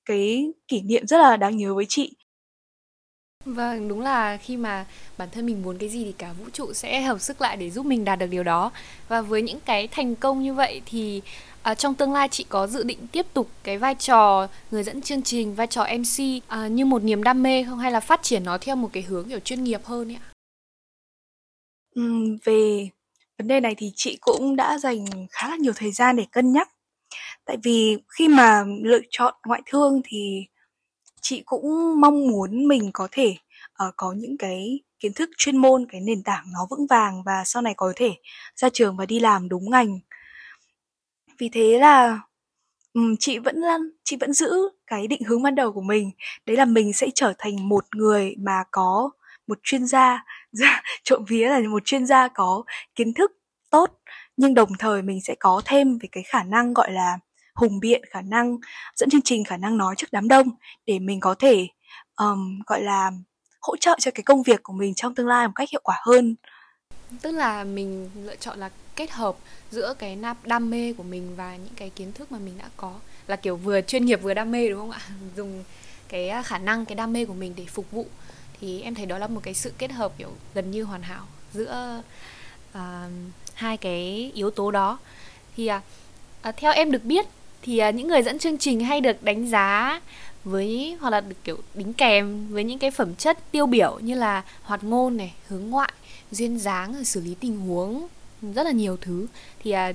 [0.04, 2.16] cái kỷ niệm rất là đáng nhớ với chị
[3.44, 4.86] Vâng, đúng là khi mà
[5.18, 7.70] bản thân mình muốn cái gì thì cả vũ trụ sẽ hợp sức lại để
[7.70, 8.70] giúp mình đạt được điều đó.
[9.08, 11.22] Và với những cái thành công như vậy thì
[11.64, 15.02] À, trong tương lai chị có dự định tiếp tục cái vai trò người dẫn
[15.02, 18.22] chương trình, vai trò MC à, như một niềm đam mê không hay là phát
[18.22, 20.26] triển nó theo một cái hướng kiểu chuyên nghiệp hơn ấy ạ?
[22.44, 22.88] Về
[23.38, 26.52] vấn đề này thì chị cũng đã dành khá là nhiều thời gian để cân
[26.52, 26.68] nhắc.
[27.44, 30.46] Tại vì khi mà lựa chọn ngoại thương thì
[31.20, 33.36] chị cũng mong muốn mình có thể
[33.88, 37.42] uh, có những cái kiến thức chuyên môn, cái nền tảng nó vững vàng và
[37.46, 38.10] sau này có thể
[38.56, 39.98] ra trường và đi làm đúng ngành.
[41.38, 42.20] Vì thế là
[42.92, 43.62] um, chị vẫn
[44.04, 44.52] chị vẫn giữ
[44.86, 46.10] cái định hướng ban đầu của mình,
[46.46, 49.10] đấy là mình sẽ trở thành một người mà có
[49.46, 53.32] một chuyên gia dạ, trộm vía là một chuyên gia có kiến thức
[53.70, 53.90] tốt
[54.36, 57.18] nhưng đồng thời mình sẽ có thêm về cái khả năng gọi là
[57.54, 58.56] hùng biện khả năng
[58.96, 60.48] dẫn chương trình khả năng nói trước đám đông
[60.86, 61.68] để mình có thể
[62.16, 63.10] um, gọi là
[63.62, 65.96] hỗ trợ cho cái công việc của mình trong tương lai một cách hiệu quả
[66.06, 66.36] hơn
[67.20, 69.36] tức là mình lựa chọn là kết hợp
[69.70, 72.94] giữa cái đam mê của mình và những cái kiến thức mà mình đã có.
[73.26, 75.00] Là kiểu vừa chuyên nghiệp vừa đam mê đúng không ạ?
[75.36, 75.64] Dùng
[76.08, 78.06] cái à, khả năng cái đam mê của mình để phục vụ.
[78.60, 81.26] Thì em thấy đó là một cái sự kết hợp kiểu gần như hoàn hảo
[81.52, 82.02] giữa
[82.78, 82.80] uh,
[83.54, 84.98] hai cái yếu tố đó.
[85.56, 85.70] Thì
[86.48, 87.26] uh, theo em được biết
[87.62, 90.00] thì uh, những người dẫn chương trình hay được đánh giá
[90.44, 94.14] với hoặc là được kiểu đính kèm với những cái phẩm chất tiêu biểu như
[94.14, 95.92] là hoạt ngôn này hướng ngoại
[96.34, 98.06] duyên dáng xử lý tình huống
[98.42, 99.26] rất là nhiều thứ
[99.62, 99.92] thì à,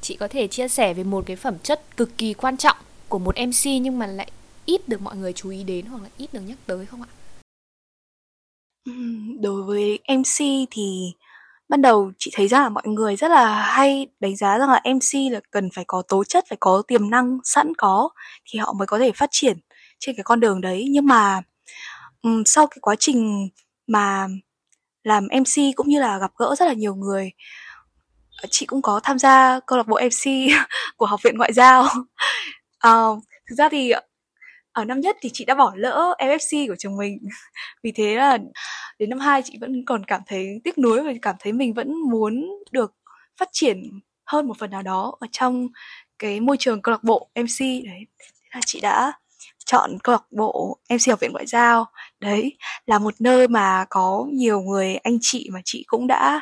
[0.00, 2.76] chị có thể chia sẻ về một cái phẩm chất cực kỳ quan trọng
[3.08, 4.30] của một mc nhưng mà lại
[4.66, 7.08] ít được mọi người chú ý đến hoặc là ít được nhắc tới không ạ
[9.40, 11.12] đối với MC thì
[11.68, 14.82] ban đầu chị thấy rằng là mọi người rất là hay đánh giá rằng là
[14.94, 18.08] MC là cần phải có tố chất, phải có tiềm năng sẵn có
[18.46, 19.58] thì họ mới có thể phát triển
[19.98, 20.86] trên cái con đường đấy.
[20.90, 21.42] Nhưng mà
[22.22, 23.48] um, sau cái quá trình
[23.86, 24.28] mà
[25.02, 27.30] làm MC cũng như là gặp gỡ rất là nhiều người.
[28.42, 30.50] Ờ, chị cũng có tham gia câu lạc bộ MC
[30.96, 31.82] của học viện ngoại giao.
[32.88, 34.00] Uh, thực ra thì ờ,
[34.72, 37.18] ở năm nhất thì chị đã bỏ lỡ FFC của trường mình.
[37.82, 38.38] Vì thế là
[38.98, 41.94] đến năm hai chị vẫn còn cảm thấy tiếc nuối và cảm thấy mình vẫn
[42.10, 42.94] muốn được
[43.36, 45.68] phát triển hơn một phần nào đó ở trong
[46.18, 49.12] cái môi trường câu lạc bộ MC đấy thế là chị đã
[49.68, 51.86] chọn câu lạc bộ MC học viện ngoại giao.
[52.20, 56.40] Đấy, là một nơi mà có nhiều người anh chị mà chị cũng đã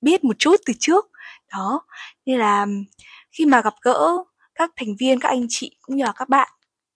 [0.00, 1.06] biết một chút từ trước.
[1.52, 1.80] Đó,
[2.26, 2.66] nên là
[3.32, 4.10] khi mà gặp gỡ
[4.54, 6.48] các thành viên, các anh chị cũng như là các bạn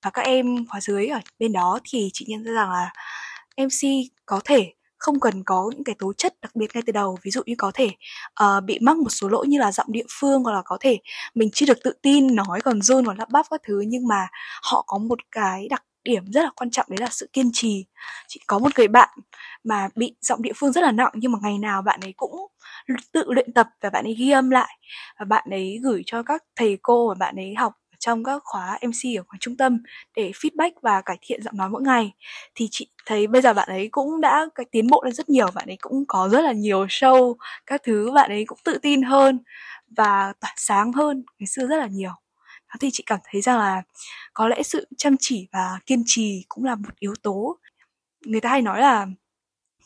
[0.05, 2.93] và các em khóa dưới ở bên đó thì chị nhận ra rằng là
[3.57, 3.89] MC
[4.27, 7.19] có thể không cần có những cái tố chất đặc biệt ngay từ đầu.
[7.23, 7.91] Ví dụ như có thể
[8.45, 10.99] uh, bị mắc một số lỗi như là giọng địa phương hoặc là có thể
[11.35, 14.29] mình chưa được tự tin nói còn run còn lắp bắp các thứ nhưng mà
[14.63, 17.87] họ có một cái đặc điểm rất là quan trọng đấy là sự kiên trì.
[18.29, 19.09] Chị có một người bạn
[19.65, 22.47] mà bị giọng địa phương rất là nặng nhưng mà ngày nào bạn ấy cũng
[23.13, 24.79] tự luyện tập và bạn ấy ghi âm lại.
[25.19, 28.79] Và bạn ấy gửi cho các thầy cô và bạn ấy học trong các khóa
[28.81, 29.79] MC ở ngoài trung tâm
[30.17, 32.13] để feedback và cải thiện giọng nói mỗi ngày.
[32.55, 35.47] Thì chị thấy bây giờ bạn ấy cũng đã cái tiến bộ lên rất nhiều,
[35.55, 37.35] bạn ấy cũng có rất là nhiều show,
[37.67, 39.39] các thứ bạn ấy cũng tự tin hơn
[39.97, 42.13] và tỏa sáng hơn ngày xưa rất là nhiều.
[42.69, 43.83] Đó thì chị cảm thấy rằng là
[44.35, 47.59] có lẽ sự chăm chỉ và kiên trì cũng là một yếu tố.
[48.27, 49.07] Người ta hay nói là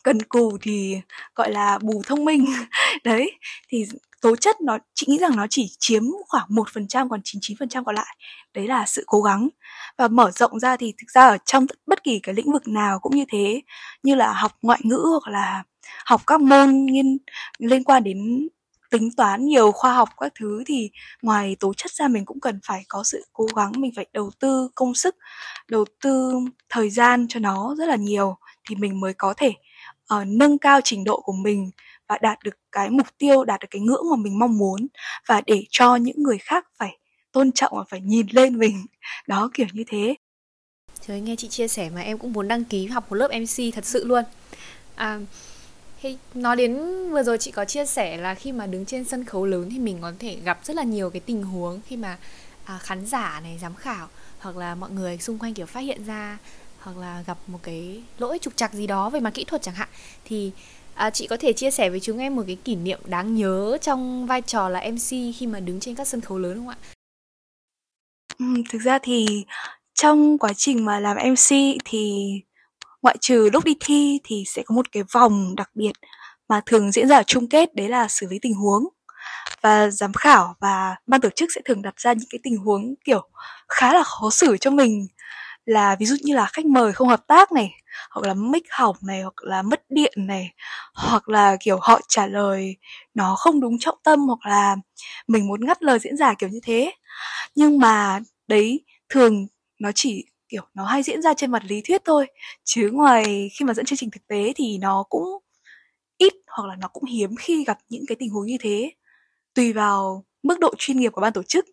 [0.05, 1.01] cần cù thì,
[1.35, 2.45] gọi là, bù thông minh.
[3.03, 3.31] Đấy,
[3.69, 3.85] thì
[4.21, 7.83] tố chất nó, chị nghĩ rằng nó chỉ chiếm khoảng một phần trăm, còn 99%
[7.83, 8.17] còn lại.
[8.53, 9.49] Đấy là sự cố gắng.
[9.97, 12.99] Và mở rộng ra thì thực ra ở trong bất kỳ cái lĩnh vực nào
[12.99, 13.61] cũng như thế.
[14.03, 15.63] Như là học ngoại ngữ hoặc là
[16.05, 17.17] học các môn nghiên,
[17.59, 18.47] liên quan đến
[18.91, 20.89] tính toán nhiều khoa học các thứ thì
[21.21, 24.31] ngoài tố chất ra mình cũng cần phải có sự cố gắng, mình phải đầu
[24.39, 25.15] tư công sức,
[25.69, 26.39] đầu tư
[26.69, 28.37] thời gian cho nó rất là nhiều
[28.69, 29.53] thì mình mới có thể
[30.13, 31.71] uh, nâng cao trình độ của mình
[32.07, 34.87] và đạt được cái mục tiêu đạt được cái ngưỡng mà mình mong muốn.
[35.27, 36.97] Và để cho những người khác phải
[37.31, 38.85] tôn trọng và phải nhìn lên mình.
[39.27, 40.15] Đó kiểu như thế.
[41.07, 43.73] Trời nghe chị chia sẻ mà em cũng muốn đăng ký học một lớp MC
[43.73, 44.23] thật sự luôn.
[44.95, 45.19] À,
[46.05, 46.77] Hey, nói đến
[47.11, 49.79] vừa rồi chị có chia sẻ là khi mà đứng trên sân khấu lớn thì
[49.79, 52.17] mình có thể gặp rất là nhiều cái tình huống khi mà
[52.65, 54.07] à, khán giả này giám khảo
[54.39, 56.37] hoặc là mọi người xung quanh kiểu phát hiện ra
[56.85, 59.75] hoặc là gặp một cái lỗi trục trặc gì đó về mặt kỹ thuật chẳng
[59.75, 59.89] hạn
[60.25, 60.51] thì
[60.93, 63.77] à, chị có thể chia sẻ với chúng em một cái kỷ niệm đáng nhớ
[63.81, 66.77] trong vai trò là MC khi mà đứng trên các sân khấu lớn không ạ?
[68.39, 69.45] Ừ, thực ra thì
[69.93, 72.13] trong quá trình mà làm MC thì
[73.01, 75.91] ngoại trừ lúc đi thi thì sẽ có một cái vòng đặc biệt
[76.49, 78.83] mà thường diễn ra ở chung kết đấy là xử lý tình huống
[79.61, 82.95] và giám khảo và ban tổ chức sẽ thường đặt ra những cái tình huống
[83.05, 83.29] kiểu
[83.67, 85.07] khá là khó xử cho mình
[85.65, 87.71] là ví dụ như là khách mời không hợp tác này,
[88.11, 90.53] hoặc là mic hỏng này, hoặc là mất điện này,
[90.95, 92.75] hoặc là, kiểu, họ trả lời
[93.13, 94.75] nó không đúng trọng tâm, hoặc là
[95.27, 96.91] mình muốn ngắt lời diễn giả kiểu như thế.
[97.55, 99.47] Nhưng mà đấy, thường
[99.79, 102.27] nó chỉ, kiểu, nó hay diễn ra trên mặt lý thuyết thôi,
[102.63, 105.23] chứ ngoài khi mà dẫn chương trình thực tế thì nó cũng
[106.17, 108.91] ít hoặc là nó cũng hiếm khi gặp những cái tình huống như thế,
[109.55, 111.65] tùy vào mức độ chuyên nghiệp của ban tổ chức.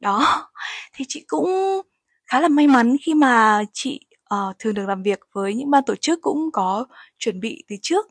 [0.00, 0.48] Đó,
[0.94, 1.82] thì chị cũng
[2.30, 4.00] khá là may mắn khi mà chị
[4.34, 6.86] uh, thường được làm việc với những ban tổ chức cũng có
[7.18, 8.06] chuẩn bị từ trước.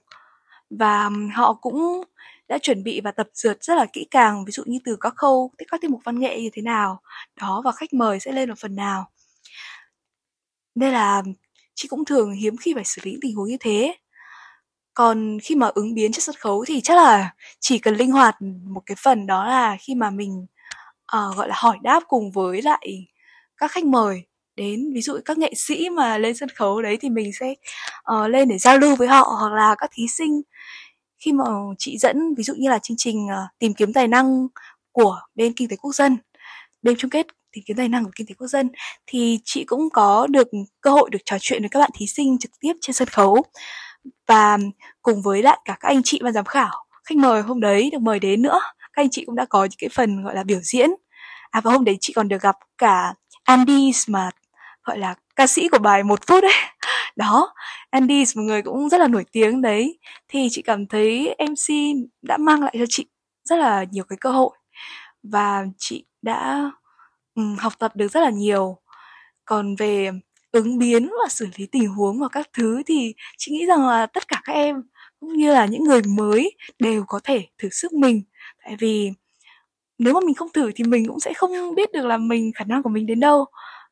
[0.70, 2.04] Và họ cũng
[2.48, 5.14] đã chuẩn bị và tập dượt rất là kỹ càng ví dụ như từ các
[5.16, 7.02] khâu các tiết mục văn nghệ như thế nào
[7.42, 9.10] đó và khách mời sẽ lên ở phần nào.
[10.76, 11.24] Nên là
[11.76, 13.96] chị cũng thường hiếm khi phải xử lý tình huống như thế.
[14.94, 18.36] Còn khi mà ứng biến trên sân khấu thì chắc là chỉ cần linh hoạt
[18.42, 20.46] một cái phần đó là khi mà mình
[21.18, 23.08] uh, gọi là hỏi đáp cùng với lại
[23.60, 24.24] các khách mời
[24.56, 27.54] đến ví dụ các nghệ sĩ mà lên sân khấu đấy thì mình sẽ
[28.14, 30.42] uh, lên để giao lưu với họ hoặc là các thí sinh.
[31.20, 31.44] Khi mà
[31.78, 34.48] chị dẫn ví dụ như là chương trình uh, tìm kiếm tài năng
[34.92, 36.18] của bên kinh tế quốc dân
[36.82, 38.70] đêm chung kết tìm kiếm tài năng của kinh tế quốc dân
[39.08, 40.48] thì chị cũng có được
[40.82, 43.44] cơ hội được trò chuyện với các bạn thí sinh trực tiếp trên sân khấu
[44.28, 44.58] và
[45.02, 48.02] cùng với lại cả các anh chị ban giám khảo khách mời hôm đấy được
[48.02, 48.60] mời đến nữa.
[48.94, 50.90] Các anh chị cũng đã có những cái phần gọi là biểu diễn.
[51.52, 54.30] À và hôm đấy chị còn được gặp cả Andy mà
[54.84, 56.54] gọi là ca sĩ của bài một phút đấy
[57.16, 57.54] đó
[57.90, 60.00] Andy một người cũng rất là nổi tiếng đấy.
[60.28, 61.74] Thì chị cảm thấy MC
[62.22, 63.06] đã mang lại cho chị
[63.44, 64.58] rất là nhiều cái cơ hội.
[65.24, 66.72] Và chị đã
[67.36, 68.78] um, học tập được rất là nhiều.
[69.46, 70.12] Còn về
[70.52, 74.06] ứng biến và xử lý tình huống và các thứ thì chị nghĩ rằng là
[74.06, 74.84] tất cả các em
[75.20, 78.24] cũng như là những người mới đều có thể thử sức mình.
[78.64, 79.12] Tại vì
[80.00, 82.66] nếu mà mình không thử thì mình cũng sẽ không biết được là mình, khả
[82.66, 83.46] năng của mình đến đâu.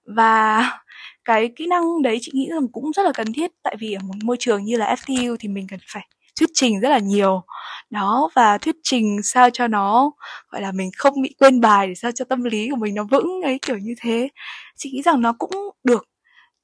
[0.05, 0.63] Và
[1.25, 3.99] cái kỹ năng đấy chị nghĩ rằng cũng rất là cần thiết, tại vì ở
[4.03, 6.03] một môi trường như là FTU thì mình cần phải
[6.39, 7.41] thuyết trình rất là nhiều.
[7.89, 10.11] Đó, và thuyết trình sao cho nó,
[10.51, 13.03] gọi là, mình không bị quên bài để sao cho tâm lý của mình nó
[13.11, 14.29] vững, ấy, kiểu như thế.
[14.77, 15.51] Chị nghĩ rằng nó cũng
[15.83, 16.05] được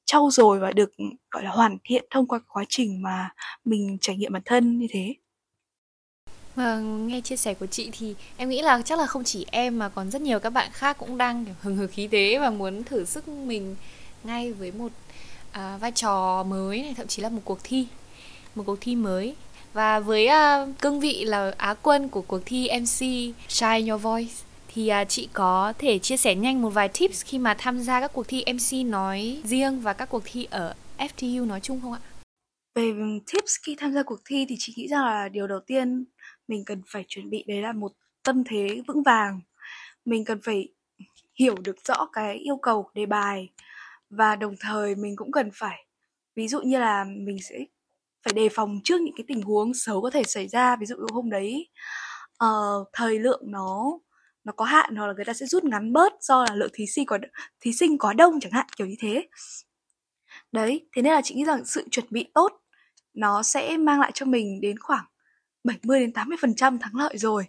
[0.05, 0.91] trau dồi và được,
[1.31, 3.29] gọi là, hoàn thiện thông qua quá trình mà
[3.65, 5.15] mình trải nghiệm bản thân như thế.
[6.55, 9.79] Vâng, nghe chia sẻ của chị thì em nghĩ là chắc là không chỉ em
[9.79, 12.49] mà còn rất nhiều các bạn khác cũng đang kiểu hừng hực khí thế và
[12.49, 13.75] muốn thử sức mình
[14.23, 14.91] ngay với một
[15.51, 17.87] à, vai trò mới này, thậm chí là một cuộc thi,
[18.55, 19.35] một cuộc thi mới.
[19.73, 24.33] Và với à, cương vị là á quân của cuộc thi MC Shine Your Voice
[24.75, 28.01] thì à, chị có thể chia sẻ nhanh một vài tips khi mà tham gia
[28.01, 31.93] các cuộc thi MC nói riêng và các cuộc thi ở FTU nói chung không
[31.93, 31.99] ạ?
[32.75, 35.59] Về ừ, tips khi tham gia cuộc thi thì chị nghĩ rằng là điều đầu
[35.59, 36.05] tiên
[36.47, 37.91] mình cần phải chuẩn bị đấy là một
[38.23, 39.41] tâm thế vững vàng.
[40.05, 40.73] Mình cần phải
[41.39, 43.49] hiểu được rõ cái yêu cầu đề bài
[44.09, 45.85] và đồng thời mình cũng cần phải
[46.35, 47.59] ví dụ như là mình sẽ
[48.23, 50.95] phải đề phòng trước những cái tình huống xấu có thể xảy ra ví dụ
[51.13, 51.69] hôm đấy
[52.43, 53.99] uh, thời lượng nó
[54.43, 56.85] nó có hạn hoặc là người ta sẽ rút ngắn bớt do là lượng thí
[56.87, 57.17] sinh có
[57.59, 59.27] thí sinh quá đông chẳng hạn kiểu như thế.
[60.51, 62.62] Đấy thế nên là chị nghĩ rằng sự chuẩn bị tốt
[63.13, 65.05] nó sẽ mang lại cho mình đến khoảng
[65.63, 67.45] 70 đến 80% thắng lợi rồi.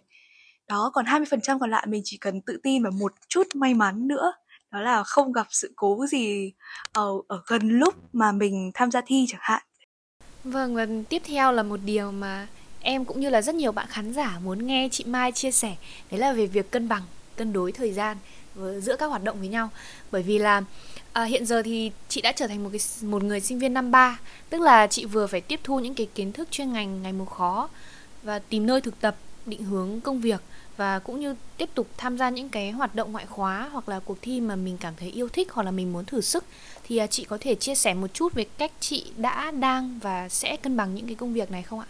[0.67, 4.07] Đó, còn 20% còn lại mình chỉ cần tự tin và một chút may mắn
[4.07, 4.33] nữa.
[4.71, 6.53] Đó là không gặp sự cố gì
[6.93, 9.63] ở, ở gần lúc mà mình tham gia thi chẳng hạn.
[10.43, 12.47] Vâng, và tiếp theo là một điều mà
[12.81, 15.75] em cũng như là rất nhiều bạn khán giả muốn nghe chị Mai chia sẻ.
[16.11, 17.03] Đấy là về việc cân bằng,
[17.35, 18.17] cân đối thời gian
[18.55, 19.69] ờ, giữa các hoạt động với nhau.
[20.11, 20.61] Bởi vì là
[21.15, 23.91] à, hiện giờ thì chị đã trở thành một cái một người sinh viên năm
[23.91, 27.13] ba tức là chị vừa phải tiếp thu những cái kiến thức chuyên ngành ngày
[27.13, 27.69] một khó
[28.23, 30.41] và tìm nơi thực tập định hướng công việc
[30.77, 33.99] và cũng như tiếp tục tham gia những cái hoạt động ngoại khóa hoặc là
[33.99, 36.43] cuộc thi mà mình cảm thấy yêu thích hoặc là mình muốn thử sức
[36.83, 40.29] thì à, chị có thể chia sẻ một chút về cách chị đã đang và
[40.29, 41.87] sẽ cân bằng những cái công việc này không ạ?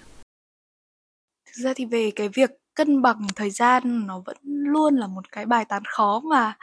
[1.46, 5.32] Thực ra thì về cái việc cân bằng thời gian nó vẫn luôn là một
[5.32, 6.58] cái bài toán khó mà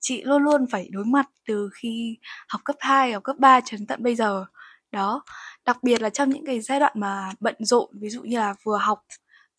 [0.00, 3.76] chị luôn luôn phải đối mặt từ khi học cấp 2, học cấp 3 cho
[3.76, 4.44] đến tận bây giờ.
[4.92, 5.22] Đó,
[5.66, 8.54] đặc biệt là trong những cái giai đoạn mà bận rộn ví dụ như là
[8.64, 9.04] vừa học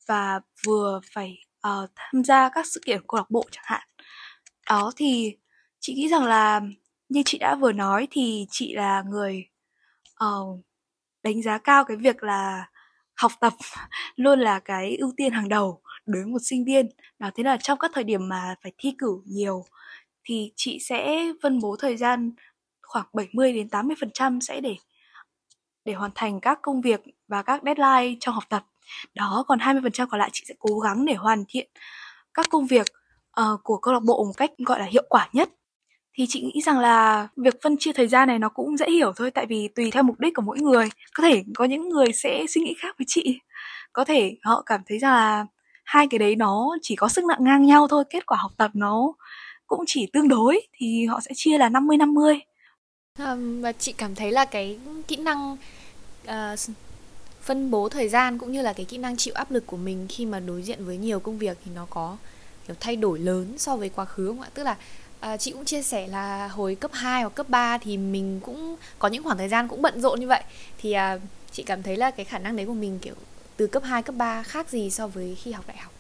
[0.07, 3.87] và vừa phải uh, tham gia các sự kiện câu lạc bộ chẳng hạn
[4.69, 5.37] đó thì
[5.79, 6.61] chị nghĩ rằng là
[7.09, 9.45] như chị đã vừa nói thì chị là người
[10.25, 10.59] uh,
[11.23, 12.69] đánh giá cao cái việc là
[13.15, 13.53] học tập
[14.15, 17.57] luôn là cái ưu tiên hàng đầu đối với một sinh viên đó thế là
[17.57, 19.63] trong các thời điểm mà phải thi cử nhiều
[20.23, 22.31] thì chị sẽ phân bố thời gian
[22.81, 24.75] khoảng 70 đến 80% sẽ để
[25.85, 28.63] để hoàn thành các công việc và các deadline trong học tập.
[29.13, 31.69] Đó, còn 20% còn lại chị sẽ cố gắng để hoàn thiện
[32.33, 32.85] các công việc
[33.41, 35.49] uh, của câu lạc bộ một cách gọi là hiệu quả nhất.
[36.13, 39.13] thì chị nghĩ rằng là việc phân chia thời gian này nó cũng dễ hiểu
[39.15, 42.13] thôi tại vì tùy theo mục đích của mỗi người có thể có những người
[42.13, 43.39] sẽ suy nghĩ khác với chị
[43.93, 45.45] có thể họ cảm thấy rằng là
[45.85, 48.71] hai cái đấy nó chỉ có sức nặng ngang nhau thôi kết quả học tập
[48.73, 49.13] nó
[49.69, 52.39] cũng chỉ tương đối thì họ sẽ chia là 50 50
[53.13, 55.57] à, và chị cảm thấy là cái kỹ năng
[56.27, 56.59] uh,
[57.41, 60.07] phân bố thời gian cũng như là cái kỹ năng chịu áp lực của mình
[60.09, 62.17] khi mà đối diện với nhiều công việc thì nó có
[62.67, 64.49] kiểu thay đổi lớn so với quá khứ không ạ?
[64.53, 64.77] Tức là
[65.19, 68.75] à, chị cũng chia sẻ là hồi cấp 2 hoặc cấp 3 thì mình cũng
[68.99, 70.43] có những khoảng thời gian cũng bận rộn như vậy
[70.77, 71.19] thì à,
[71.51, 73.15] chị cảm thấy là cái khả năng đấy của mình kiểu
[73.57, 75.93] từ cấp 2 cấp 3 khác gì so với khi học đại học?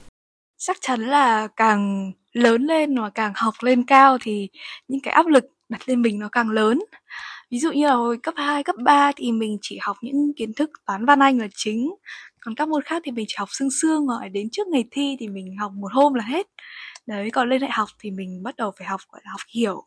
[0.61, 4.49] Chắc chắn là càng lớn lên và càng học lên cao thì
[4.87, 6.79] những cái áp lực đặt lên mình nó càng lớn.
[7.51, 10.53] Ví dụ như là hồi cấp 2, cấp 3 thì mình chỉ học những kiến
[10.53, 11.95] thức toán văn anh là chính.
[12.41, 15.17] Còn các môn khác thì mình chỉ học sương sương rồi đến trước ngày thi
[15.19, 16.47] thì mình học một hôm là hết.
[17.07, 19.83] Đấy, còn lên đại học thì mình bắt đầu phải học gọi là học hiểu.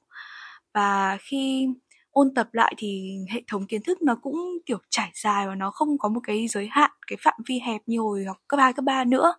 [0.74, 1.68] Và khi
[2.10, 5.70] ôn tập lại thì hệ thống kiến thức nó cũng kiểu trải dài và nó
[5.70, 8.72] không có một cái giới hạn, cái phạm vi hẹp như hồi học cấp 2,
[8.72, 9.34] cấp 3 nữa.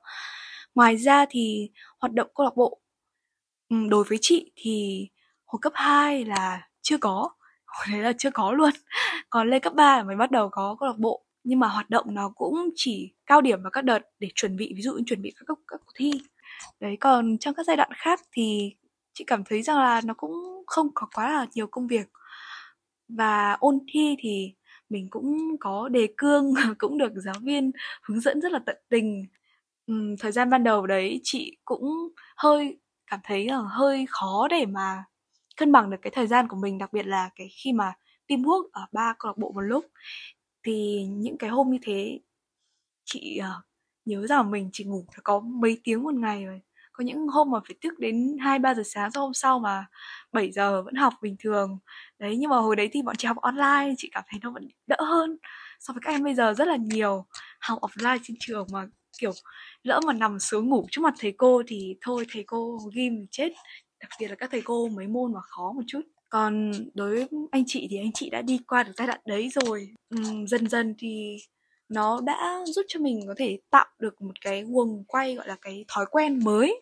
[0.76, 2.80] Ngoài ra thì hoạt động câu lạc bộ
[3.90, 5.08] đối với chị thì
[5.46, 7.30] hồi cấp 2 là chưa có.
[7.66, 8.72] Hồi đấy là chưa có luôn.
[9.30, 11.26] Còn lên cấp 3 là mới bắt đầu có câu lạc bộ.
[11.44, 14.74] Nhưng mà hoạt động nó cũng chỉ cao điểm vào các đợt để chuẩn bị
[14.76, 16.12] ví dụ như chuẩn bị các, các, các cuộc thi.
[16.80, 18.76] Đấy còn trong các giai đoạn khác thì
[19.14, 22.08] chị cảm thấy rằng là nó cũng không có quá là nhiều công việc.
[23.08, 24.54] Và ôn thi thì
[24.90, 27.72] mình cũng có đề cương cũng được giáo viên
[28.04, 29.26] hướng dẫn rất là tận tình
[30.20, 35.04] thời gian ban đầu đấy chị cũng hơi cảm thấy là hơi khó để mà
[35.58, 37.94] cân bằng được cái thời gian của mình đặc biệt là cái khi mà
[38.28, 39.86] teamwork ở ba câu lạc bộ một lúc.
[40.64, 42.20] Thì những cái hôm như thế
[43.06, 43.66] chị uh,
[44.06, 46.62] nhớ rằng mình chỉ ngủ có mấy tiếng một ngày rồi.
[46.94, 49.86] Có những hôm mà phải thức đến hai ba giờ sáng hôm sau mà
[50.32, 51.80] 7 giờ vẫn học bình thường.
[52.20, 54.68] Đấy nhưng mà hồi đấy thì bọn chị học online chị cảm thấy nó vẫn
[54.88, 55.38] đỡ hơn
[55.80, 57.26] so với các em bây giờ rất là nhiều.
[57.62, 58.88] Học offline trên trường mà
[59.20, 59.32] kiểu
[59.84, 63.50] lỡ mà nằm xuống ngủ trước mặt thầy cô thì thôi thầy cô ghim chết.
[64.00, 66.02] Đặc biệt là các thầy cô mấy môn mà khó một chút.
[66.30, 69.50] Còn đối với anh chị thì anh chị đã đi qua được giai đoạn đấy
[69.50, 69.90] rồi.
[70.16, 71.38] Uhm, dần dần thì
[71.90, 75.56] nó đã giúp cho mình có thể tạo được một cái guồng quay gọi là
[75.62, 76.82] cái thói quen mới.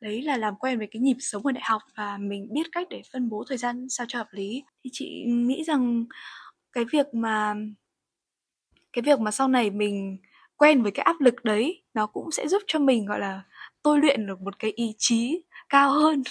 [0.00, 2.86] Đấy là làm quen với cái nhịp sống ở đại học và mình biết cách
[2.90, 4.62] để phân bố thời gian sao cho hợp lý.
[4.84, 6.04] Thì chị nghĩ rằng
[6.72, 7.54] cái việc mà
[8.92, 10.18] cái việc mà sau này mình
[10.56, 13.42] quen với cái áp lực đấy nó cũng sẽ giúp cho mình gọi là
[13.82, 16.22] tôi luyện được một cái ý chí cao hơn.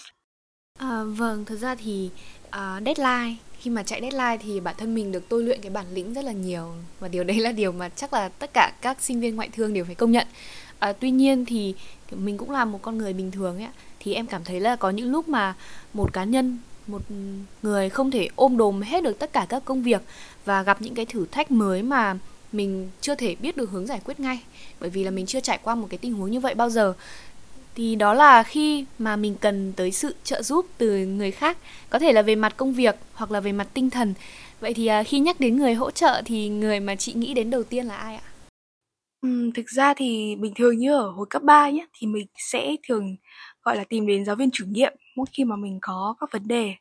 [0.80, 2.09] À, vâng thật ra thì
[2.47, 5.86] uh, deadline khi mà chạy deadline thì bản thân mình được tôi luyện cái bản
[5.93, 6.74] lĩnh rất là nhiều.
[6.99, 9.74] Và điều đấy là điều mà chắc là tất cả các sinh viên ngoại thương
[9.74, 10.28] đều phải công nhận.
[10.80, 11.76] À, tuy nhiên thì
[12.11, 13.69] mình cũng là một con người bình thường ấy
[13.99, 15.55] thì em cảm thấy là có những lúc mà
[15.93, 16.57] một cá nhân
[16.88, 17.01] một
[17.61, 20.01] người không thể ôm đồm hết được tất cả các công việc
[20.45, 22.17] và gặp những cái thử thách mới mà
[22.52, 24.39] mình chưa thể biết được hướng giải quyết ngay
[24.80, 26.93] bởi vì là mình chưa trải qua một cái tình huống như vậy bao giờ.
[27.76, 31.58] Thì đó là khi mà mình cần tới sự trợ giúp từ người khác
[31.89, 34.14] có thể là về mặt công việc hoặc là về mặt tinh thần.
[34.60, 37.49] Vậy thì à, khi nhắc đến người hỗ trợ thì người mà chị nghĩ đến
[37.49, 38.22] đầu tiên là ai ạ?
[39.22, 42.76] Ừ, thực ra thì bình thường như ở hồi cấp 3 nhé thì mình sẽ
[42.88, 43.16] thường
[43.64, 46.47] gọi là tìm đến giáo viên chủ nhiệm mỗi khi mà mình có các vấn
[46.47, 46.74] đề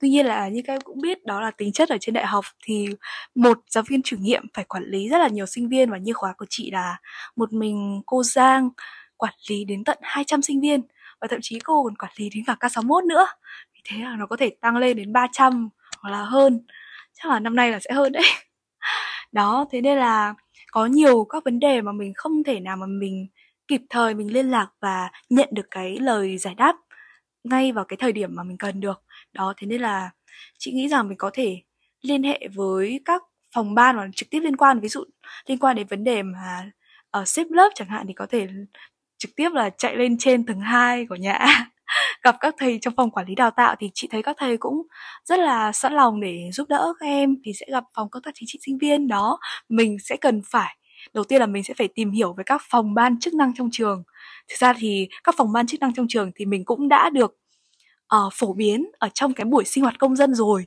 [0.00, 2.26] tuy nhiên là như các em cũng biết, đó là tính chất ở trên đại
[2.26, 2.86] học thì
[3.34, 6.12] một, giáo viên chủ nhiệm phải quản lý rất là nhiều sinh viên và như
[6.12, 6.96] khóa của chị là
[7.36, 8.70] một mình cô Giang
[9.16, 10.80] quản lý đến tận 200 sinh viên
[11.20, 13.26] và thậm chí cô còn quản lý đến cả K61 nữa.
[13.74, 15.68] Vì thế là nó có thể tăng lên đến 300
[16.02, 16.60] hoặc là hơn.
[17.14, 18.22] Chắc là năm nay là sẽ hơn đấy.
[19.32, 20.34] Đó, thế nên là
[20.72, 23.26] có nhiều các vấn đề mà mình không thể nào mà mình
[23.68, 26.76] kịp thời mình liên lạc và nhận được cái lời giải đáp
[27.44, 29.02] ngay vào cái thời điểm mà mình cần được
[29.32, 30.10] đó, thế nên là
[30.58, 31.56] chị nghĩ rằng mình có thể
[32.02, 33.22] liên hệ với các
[33.54, 34.80] phòng ban mà trực tiếp liên quan.
[34.80, 35.04] Ví dụ
[35.46, 36.70] liên quan đến vấn đề mà
[37.10, 38.48] ờ, ở xếp lớp chẳng hạn thì có thể
[39.18, 41.38] trực tiếp là chạy lên trên tầng 2 của nhà
[42.22, 43.74] gặp các thầy trong phòng quản lý đào tạo.
[43.80, 44.82] Thì chị thấy các thầy cũng
[45.24, 48.30] rất là sẵn lòng để giúp đỡ các em thì sẽ gặp phòng công tác
[48.34, 49.08] chính trị sinh viên.
[49.08, 50.76] Đó, mình sẽ cần phải,
[51.14, 53.68] đầu tiên là mình sẽ phải tìm hiểu về các phòng ban chức năng trong
[53.72, 54.02] trường.
[54.48, 57.36] Thực ra thì các phòng ban chức năng trong trường thì mình cũng đã được
[58.16, 60.64] uh, phổ biến ở trong cái buổi sinh hoạt công dân rồi.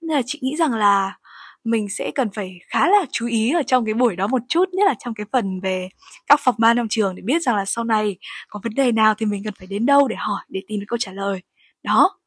[0.00, 1.18] Nên là chị nghĩ rằng là
[1.64, 4.68] mình sẽ cần phải khá là chú ý ở trong cái buổi đó một chút
[4.72, 5.88] nhất là trong cái phần về
[6.26, 8.16] các phòng ban trong trường để biết rằng là sau này
[8.48, 10.86] có vấn đề nào thì mình cần phải đến đâu để hỏi để tìm được
[10.88, 11.42] câu trả lời.
[11.82, 12.18] Đó.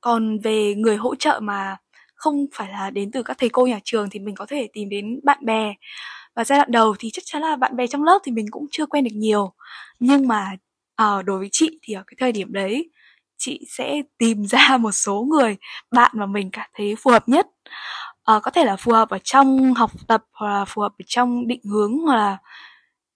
[0.00, 1.76] Còn về người hỗ trợ mà
[2.14, 4.88] không phải là đến từ các thầy cô nhà trường thì mình có thể tìm
[4.88, 5.74] đến bạn bè.
[6.34, 8.66] Và giai đoạn đầu thì chắc chắn là bạn bè trong lớp thì mình cũng
[8.70, 9.52] chưa quen được nhiều.
[10.00, 10.50] Nhưng mà
[11.02, 12.90] uh, đối với chị thì ở cái thời điểm đấy
[13.38, 15.56] chị sẽ tìm ra một số người
[15.90, 17.46] bạn mà mình cảm thấy phù hợp nhất.
[18.24, 21.04] À, có thể là phù hợp ở trong học tập hoặc là phù hợp ở
[21.06, 22.36] trong định hướng hoặc là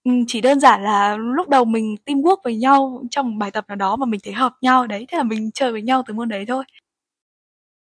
[0.03, 3.65] ừ, chỉ đơn giản là lúc đầu mình teamwork với nhau trong một bài tập
[3.67, 6.13] nào đó mà mình thấy hợp nhau đấy thế là mình chơi với nhau từ
[6.13, 6.63] môn đấy thôi.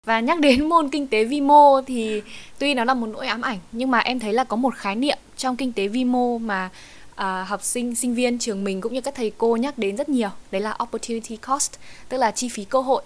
[0.07, 2.23] Và nhắc đến môn kinh tế vi mô thì
[2.59, 4.97] tuy nó là một nỗi ám ảnh nhưng mà em thấy là có một khái
[4.97, 6.71] niệm trong kinh tế vi mô mà
[7.15, 10.09] à, học sinh sinh viên trường mình cũng như các thầy cô nhắc đến rất
[10.09, 10.31] nhiều.
[10.51, 11.73] Đấy là opportunity cost
[12.09, 13.03] tức là chi phí cơ hội.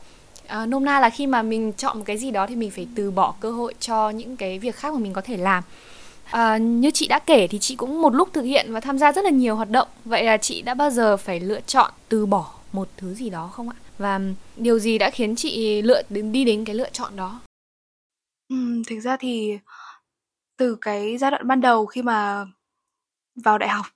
[0.46, 2.88] À, nôm na là khi mà mình chọn một cái gì đó thì mình phải
[2.94, 5.62] từ bỏ cơ hội cho những cái việc khác mà mình có thể làm.
[6.30, 9.12] À, như chị đã kể thì chị cũng một lúc thực hiện và tham gia
[9.12, 9.88] rất là nhiều hoạt động.
[10.04, 13.50] Vậy là chị đã bao giờ phải lựa chọn từ bỏ một thứ gì đó
[13.52, 13.76] không ạ?
[13.98, 14.20] Và
[14.57, 17.40] điều gì đã khiến chị lựa đến đi đến cái lựa chọn đó?
[18.48, 19.59] Ừ, thực ra thì
[20.57, 22.46] từ cái giai đoạn ban đầu khi mà
[23.44, 23.86] vào đại học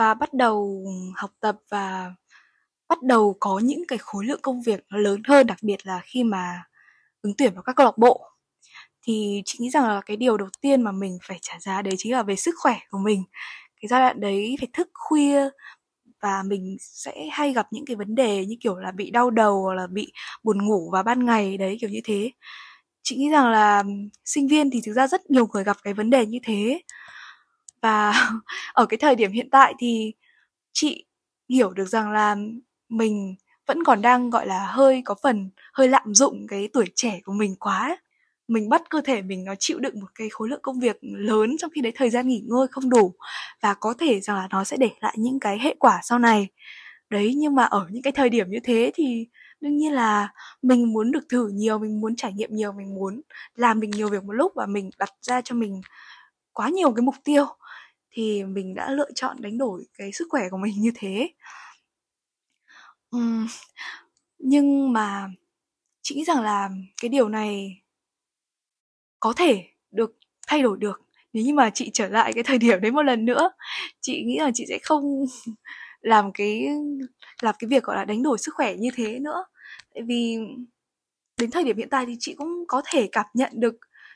[0.00, 0.84] và bắt đầu
[1.16, 2.12] học tập và
[2.88, 6.00] bắt đầu có những cái khối lượng công việc nó lớn hơn, đặc biệt là
[6.04, 6.62] khi mà
[7.22, 8.22] ứng tuyển vào các câu lạc bộ.
[9.02, 11.94] Thì chị nghĩ rằng là cái điều đầu tiên mà mình phải trả giá đấy
[11.98, 13.24] chính là về sức khỏe của mình.
[13.82, 15.50] Cái giai đoạn đấy phải thức khuya
[16.22, 19.62] và mình sẽ hay gặp những cái vấn đề như kiểu là bị đau đầu
[19.62, 20.12] hoặc là bị
[20.44, 22.30] buồn ngủ vào ban ngày đấy, kiểu như thế.
[23.02, 23.84] Chị nghĩ rằng là
[24.24, 26.80] sinh viên thì thực ra rất nhiều người gặp cái vấn đề như thế
[27.82, 28.12] và
[28.74, 30.12] ở cái thời điểm hiện tại thì
[30.72, 31.04] chị
[31.48, 32.36] hiểu được rằng là
[32.88, 33.34] mình
[33.66, 37.32] vẫn còn đang, gọi là, hơi có phần, hơi lạm dụng cái tuổi trẻ của
[37.32, 37.96] mình quá
[38.48, 41.56] mình bắt cơ thể mình nó chịu đựng một cái khối lượng công việc lớn
[41.58, 43.14] trong khi đấy thời gian nghỉ ngơi không đủ
[43.62, 46.48] và có thể rằng là nó sẽ để lại những cái hệ quả sau này.
[47.10, 49.26] Đấy, nhưng mà ở những cái thời điểm như thế thì
[49.60, 50.28] đương nhiên là
[50.62, 53.20] mình muốn được thử nhiều, mình muốn trải nghiệm nhiều, mình muốn
[53.54, 55.80] làm mình nhiều việc một lúc và mình đặt ra cho mình
[56.52, 57.46] quá nhiều cái mục tiêu
[58.10, 61.30] thì mình đã lựa chọn đánh đổi cái sức khỏe của mình như thế.
[63.16, 63.46] Uhm,
[64.38, 65.30] nhưng mà
[66.02, 66.70] chị nghĩ rằng là
[67.02, 67.82] cái điều này
[69.20, 70.16] có thể được
[70.48, 71.00] thay đổi được.
[71.32, 73.50] Nếu như mà chị trở lại cái thời điểm đấy một lần nữa
[74.00, 75.24] chị nghĩ là chị sẽ không
[76.00, 76.68] làm cái
[77.42, 79.44] làm cái việc gọi là đánh đổi sức khỏe như thế nữa.
[79.94, 80.38] Tại vì
[81.40, 83.74] đến thời điểm hiện tại thì chị cũng có thể cảm nhận được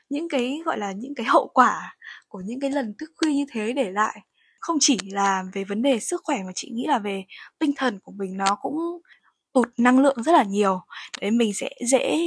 [0.09, 1.97] những cái gọi là những cái hậu quả
[2.35, 4.19] của những cái lần thức khuya như thế để lại.
[4.59, 7.23] Không chỉ là về vấn đề sức khỏe mà chị nghĩ là về
[7.59, 8.75] tinh thần của mình nó cũng
[9.53, 10.81] tụt năng lượng rất là nhiều.
[11.21, 12.17] Đấy, mình sẽ dễ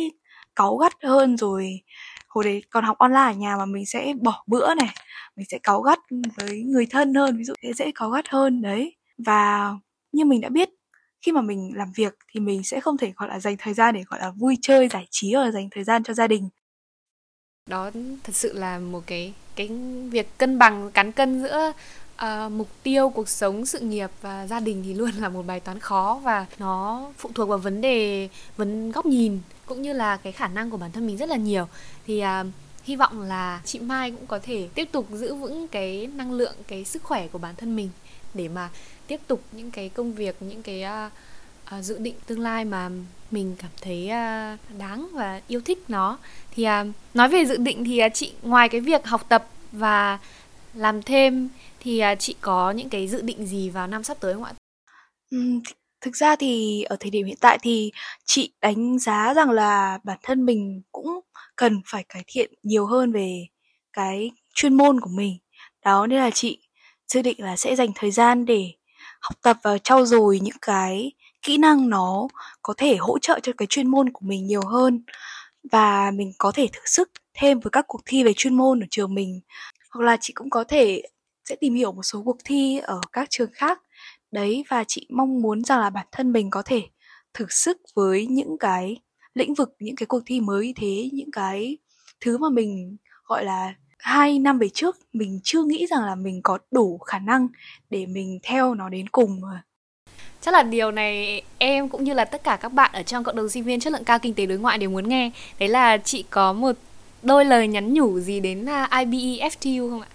[0.56, 1.80] cáu gắt hơn rồi
[2.28, 4.94] hồi đấy còn học online ở nhà mà mình sẽ bỏ bữa này,
[5.36, 5.98] mình sẽ cáu gắt
[6.36, 8.96] với người thân hơn, ví dụ sẽ dễ cáu gắt hơn, đấy.
[9.26, 9.72] Và
[10.12, 10.68] như mình đã biết,
[11.20, 13.94] khi mà mình làm việc thì mình sẽ không thể, gọi là, dành thời gian
[13.94, 16.48] để, gọi là, vui chơi, giải trí, hoặc là dành thời gian cho gia đình.
[17.66, 17.90] Đó
[18.24, 19.68] thật sự là một cái cái
[20.10, 21.72] việc cân bằng cán cân giữa
[22.22, 25.60] uh, mục tiêu cuộc sống sự nghiệp và gia đình thì luôn là một bài
[25.60, 30.16] toán khó và nó phụ thuộc vào vấn đề vấn góc nhìn cũng như là
[30.16, 31.66] cái khả năng của bản thân mình rất là nhiều.
[32.06, 32.46] Thì uh,
[32.84, 36.54] hy vọng là chị Mai cũng có thể tiếp tục giữ vững cái năng lượng
[36.68, 37.90] cái sức khỏe của bản thân mình
[38.34, 38.68] để mà
[39.06, 41.12] tiếp tục những cái công việc những cái uh,
[41.76, 42.90] uh, dự định tương lai mà
[43.30, 46.18] mình cảm thấy uh, đáng và yêu thích nó
[46.50, 50.18] thì uh, nói về dự định thì uh, chị ngoài cái việc học tập và
[50.74, 51.48] làm thêm
[51.80, 54.52] thì uh, chị có những cái dự định gì vào năm sắp tới không ạ?
[56.00, 57.92] Thực ra thì ở thời điểm hiện tại thì
[58.24, 61.20] chị đánh giá rằng là bản thân mình cũng
[61.56, 63.46] cần phải cải thiện nhiều hơn về
[63.92, 65.38] cái chuyên môn của mình
[65.84, 66.58] đó nên là chị
[67.08, 68.72] dự định là sẽ dành thời gian để
[69.20, 71.12] học tập và trau dồi những cái
[71.42, 72.28] kỹ năng nó
[72.62, 75.02] có thể hỗ trợ cho cái chuyên môn của mình nhiều hơn
[75.72, 78.86] và mình có thể thử sức thêm với các cuộc thi về chuyên môn ở
[78.90, 79.40] trường mình.
[79.90, 81.02] Hoặc là chị cũng có thể
[81.44, 83.82] sẽ tìm hiểu một số cuộc thi ở các trường khác.
[84.32, 86.82] Đấy, và chị mong muốn rằng là bản thân mình có thể
[87.34, 88.96] thử sức với những cái
[89.34, 91.78] lĩnh vực, những cái cuộc thi mới thế, những cái
[92.20, 96.40] thứ mà mình, gọi là, hai năm về trước mình chưa nghĩ rằng là mình
[96.42, 97.48] có đủ khả năng
[97.90, 99.40] để mình theo nó đến cùng
[100.40, 103.36] chắc là điều này em cũng như là tất cả các bạn ở trong cộng
[103.36, 105.98] đồng sinh viên chất lượng cao kinh tế đối ngoại đều muốn nghe đấy là
[105.98, 106.76] chị có một
[107.22, 110.08] đôi lời nhắn nhủ gì đến à, ibeftu không ạ?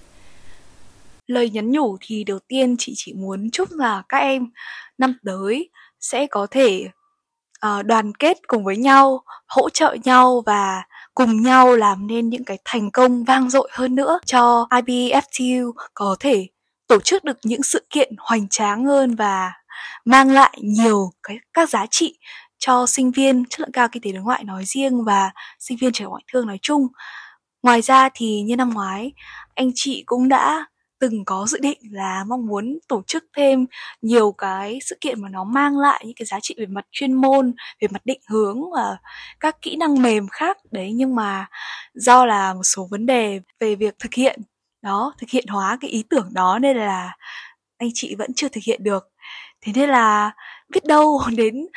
[1.27, 4.49] Lời nhắn nhủ thì đầu tiên chị chỉ muốn chúc là các em
[4.97, 5.69] năm tới
[5.99, 6.85] sẽ có thể
[7.65, 10.83] uh, đoàn kết cùng với nhau, hỗ trợ nhau và
[11.15, 16.15] cùng nhau làm nên những cái thành công vang dội hơn nữa cho IBFTU có
[16.19, 16.47] thể
[16.87, 19.51] tổ chức được những sự kiện hoành tráng hơn và
[20.05, 22.19] mang lại nhiều cái các giá trị
[22.59, 25.91] cho sinh viên chất lượng cao kinh tế đối ngoại nói riêng và sinh viên
[25.91, 26.87] trẻ ngoại thương nói chung.
[27.63, 29.11] Ngoài ra thì như năm ngoái,
[29.55, 30.65] anh chị cũng đã
[30.99, 33.65] từng có dự định là mong muốn tổ chức thêm
[34.01, 37.13] nhiều cái sự kiện mà nó mang lại những cái giá trị về mặt chuyên
[37.13, 38.97] môn, về mặt định hướng và
[39.39, 41.45] các kỹ năng mềm khác đấy nhưng mà
[41.93, 44.41] do là một số vấn đề về việc thực hiện
[44.81, 47.17] đó, thực hiện hóa cái ý tưởng đó nên là
[47.77, 49.12] anh chị vẫn chưa thực hiện được.
[49.63, 50.31] Thế nên là
[50.69, 51.67] biết đâu đến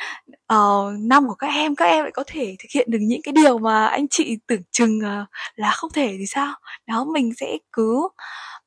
[0.53, 3.31] uh, năm của các em các em lại có thể thực hiện được những cái
[3.31, 6.53] điều mà anh chị tưởng chừng uh, là không thể thì sao?
[6.87, 8.07] Đó mình sẽ cứ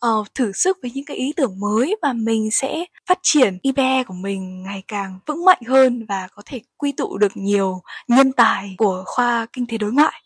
[0.06, 4.04] uh, thử sức với những cái ý tưởng mới và mình sẽ phát triển IBE
[4.04, 8.32] của mình ngày càng vững mạnh hơn và có thể quy tụ được nhiều nhân
[8.32, 10.22] tài của khoa kinh tế đối ngoại.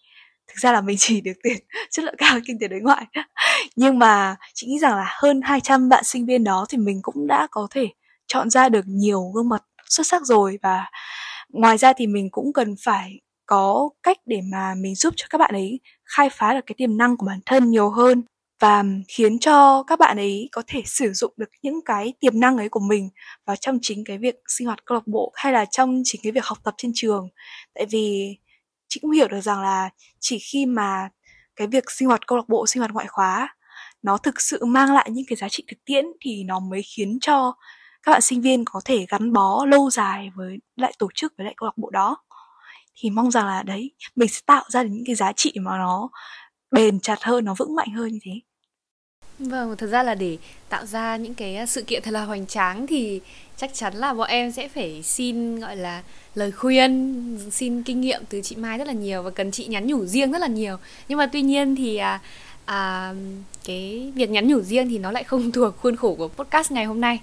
[0.48, 1.56] Thực ra là mình chỉ được tuyển
[1.90, 3.06] chất lượng cao kinh tế đối ngoại.
[3.76, 7.26] Nhưng mà chị nghĩ rằng là hơn 200 bạn sinh viên đó thì mình cũng
[7.26, 7.88] đã có thể
[8.26, 10.86] chọn ra được nhiều gương mặt xuất sắc rồi và
[11.48, 15.38] ngoài ra thì mình cũng cần phải có cách để mà mình giúp cho các
[15.38, 18.22] bạn ấy khai phá được cái tiềm năng của bản thân nhiều hơn
[18.60, 22.56] và khiến cho các bạn ấy có thể sử dụng được những cái tiềm năng
[22.56, 23.08] ấy của mình
[23.46, 26.32] vào trong chính cái việc sinh hoạt câu lạc bộ hay là trong chính cái
[26.32, 27.28] việc học tập trên trường.
[27.74, 28.36] Tại vì
[28.88, 31.08] chị cũng hiểu được rằng là chỉ khi mà
[31.56, 33.56] cái việc sinh hoạt câu lạc bộ, sinh hoạt ngoại khóa
[34.02, 37.18] nó thực sự mang lại những cái giá trị thực tiễn thì nó mới khiến
[37.20, 37.54] cho
[38.04, 41.44] các bạn sinh viên có thể gắn bó lâu dài với lại tổ chức với
[41.44, 42.16] lại câu lạc bộ đó
[42.96, 46.08] thì mong rằng là đấy mình sẽ tạo ra những cái giá trị mà nó
[46.70, 48.32] bền chặt hơn nó vững mạnh hơn như thế
[49.38, 50.38] Vâng, thật ra là để
[50.68, 53.20] tạo ra những cái à, sự kiện thật là hoành tráng thì
[53.56, 56.02] chắc chắn là bọn em sẽ phải xin gọi là
[56.34, 59.86] lời khuyên, xin kinh nghiệm từ chị Mai rất là nhiều và cần chị nhắn
[59.86, 60.76] nhủ riêng rất là nhiều.
[61.08, 62.20] Nhưng mà tuy nhiên thì à,
[62.64, 63.14] à,
[63.64, 66.84] cái việc nhắn nhủ riêng thì nó lại không thuộc khuôn khổ của podcast ngày
[66.84, 67.20] hôm nay.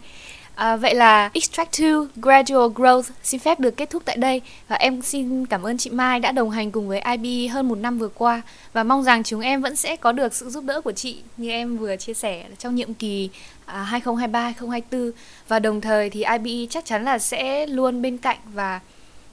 [0.62, 4.76] À, vậy là Extract 2 Gradual Growth xin phép được kết thúc tại đây và
[4.76, 7.97] em xin cảm ơn chị Mai đã đồng hành cùng với IB hơn một năm
[7.97, 8.41] vừa qua
[8.74, 11.49] và mong rằng chúng em vẫn sẽ có được sự giúp đỡ của chị như
[11.49, 13.30] em vừa chia sẻ trong nhiệm kỳ
[13.66, 15.12] à, 2023-2024
[15.47, 18.80] và đồng thời thì IB chắc chắn là sẽ luôn bên cạnh và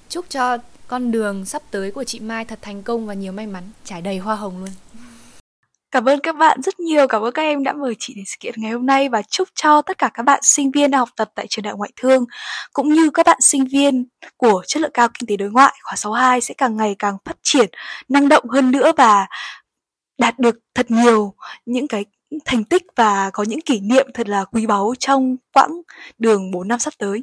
[0.08, 3.46] chúc cho con đường sắp tới của chị Mai thật thành công và nhiều may
[3.46, 4.70] mắn trải đầy hoa hồng luôn.
[5.90, 8.36] Cảm ơn các bạn rất nhiều, cảm ơn các em đã mời chị đến sự
[8.40, 11.08] kiện ngày hôm nay và chúc cho tất cả các bạn sinh viên đang học
[11.16, 12.24] tập tại trường đại ngoại thương
[12.72, 15.96] cũng như các bạn sinh viên của chất lượng cao kinh tế đối ngoại khóa
[15.96, 17.68] 62 sẽ càng ngày càng phát triển
[18.08, 19.26] năng động hơn nữa và
[20.18, 21.34] đạt được thật nhiều
[21.66, 22.04] những cái
[22.44, 25.80] thành tích và có những kỷ niệm thật là quý báu trong quãng
[26.18, 27.22] đường 4 năm sắp tới.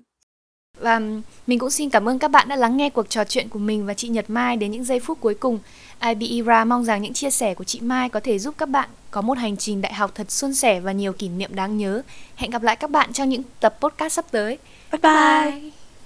[0.79, 1.01] Và
[1.47, 3.85] mình cũng xin cảm ơn các bạn đã lắng nghe cuộc trò chuyện của mình
[3.85, 5.59] và chị Nhật Mai đến những giây phút cuối cùng.
[6.01, 9.21] IBERA mong rằng những chia sẻ của chị Mai có thể giúp các bạn có
[9.21, 12.01] một hành trình đại học thật suôn sẻ và nhiều kỷ niệm đáng nhớ.
[12.35, 14.57] Hẹn gặp lại các bạn trong những tập podcast sắp tới.
[14.91, 15.51] Bye bye!
[15.51, 15.71] bye.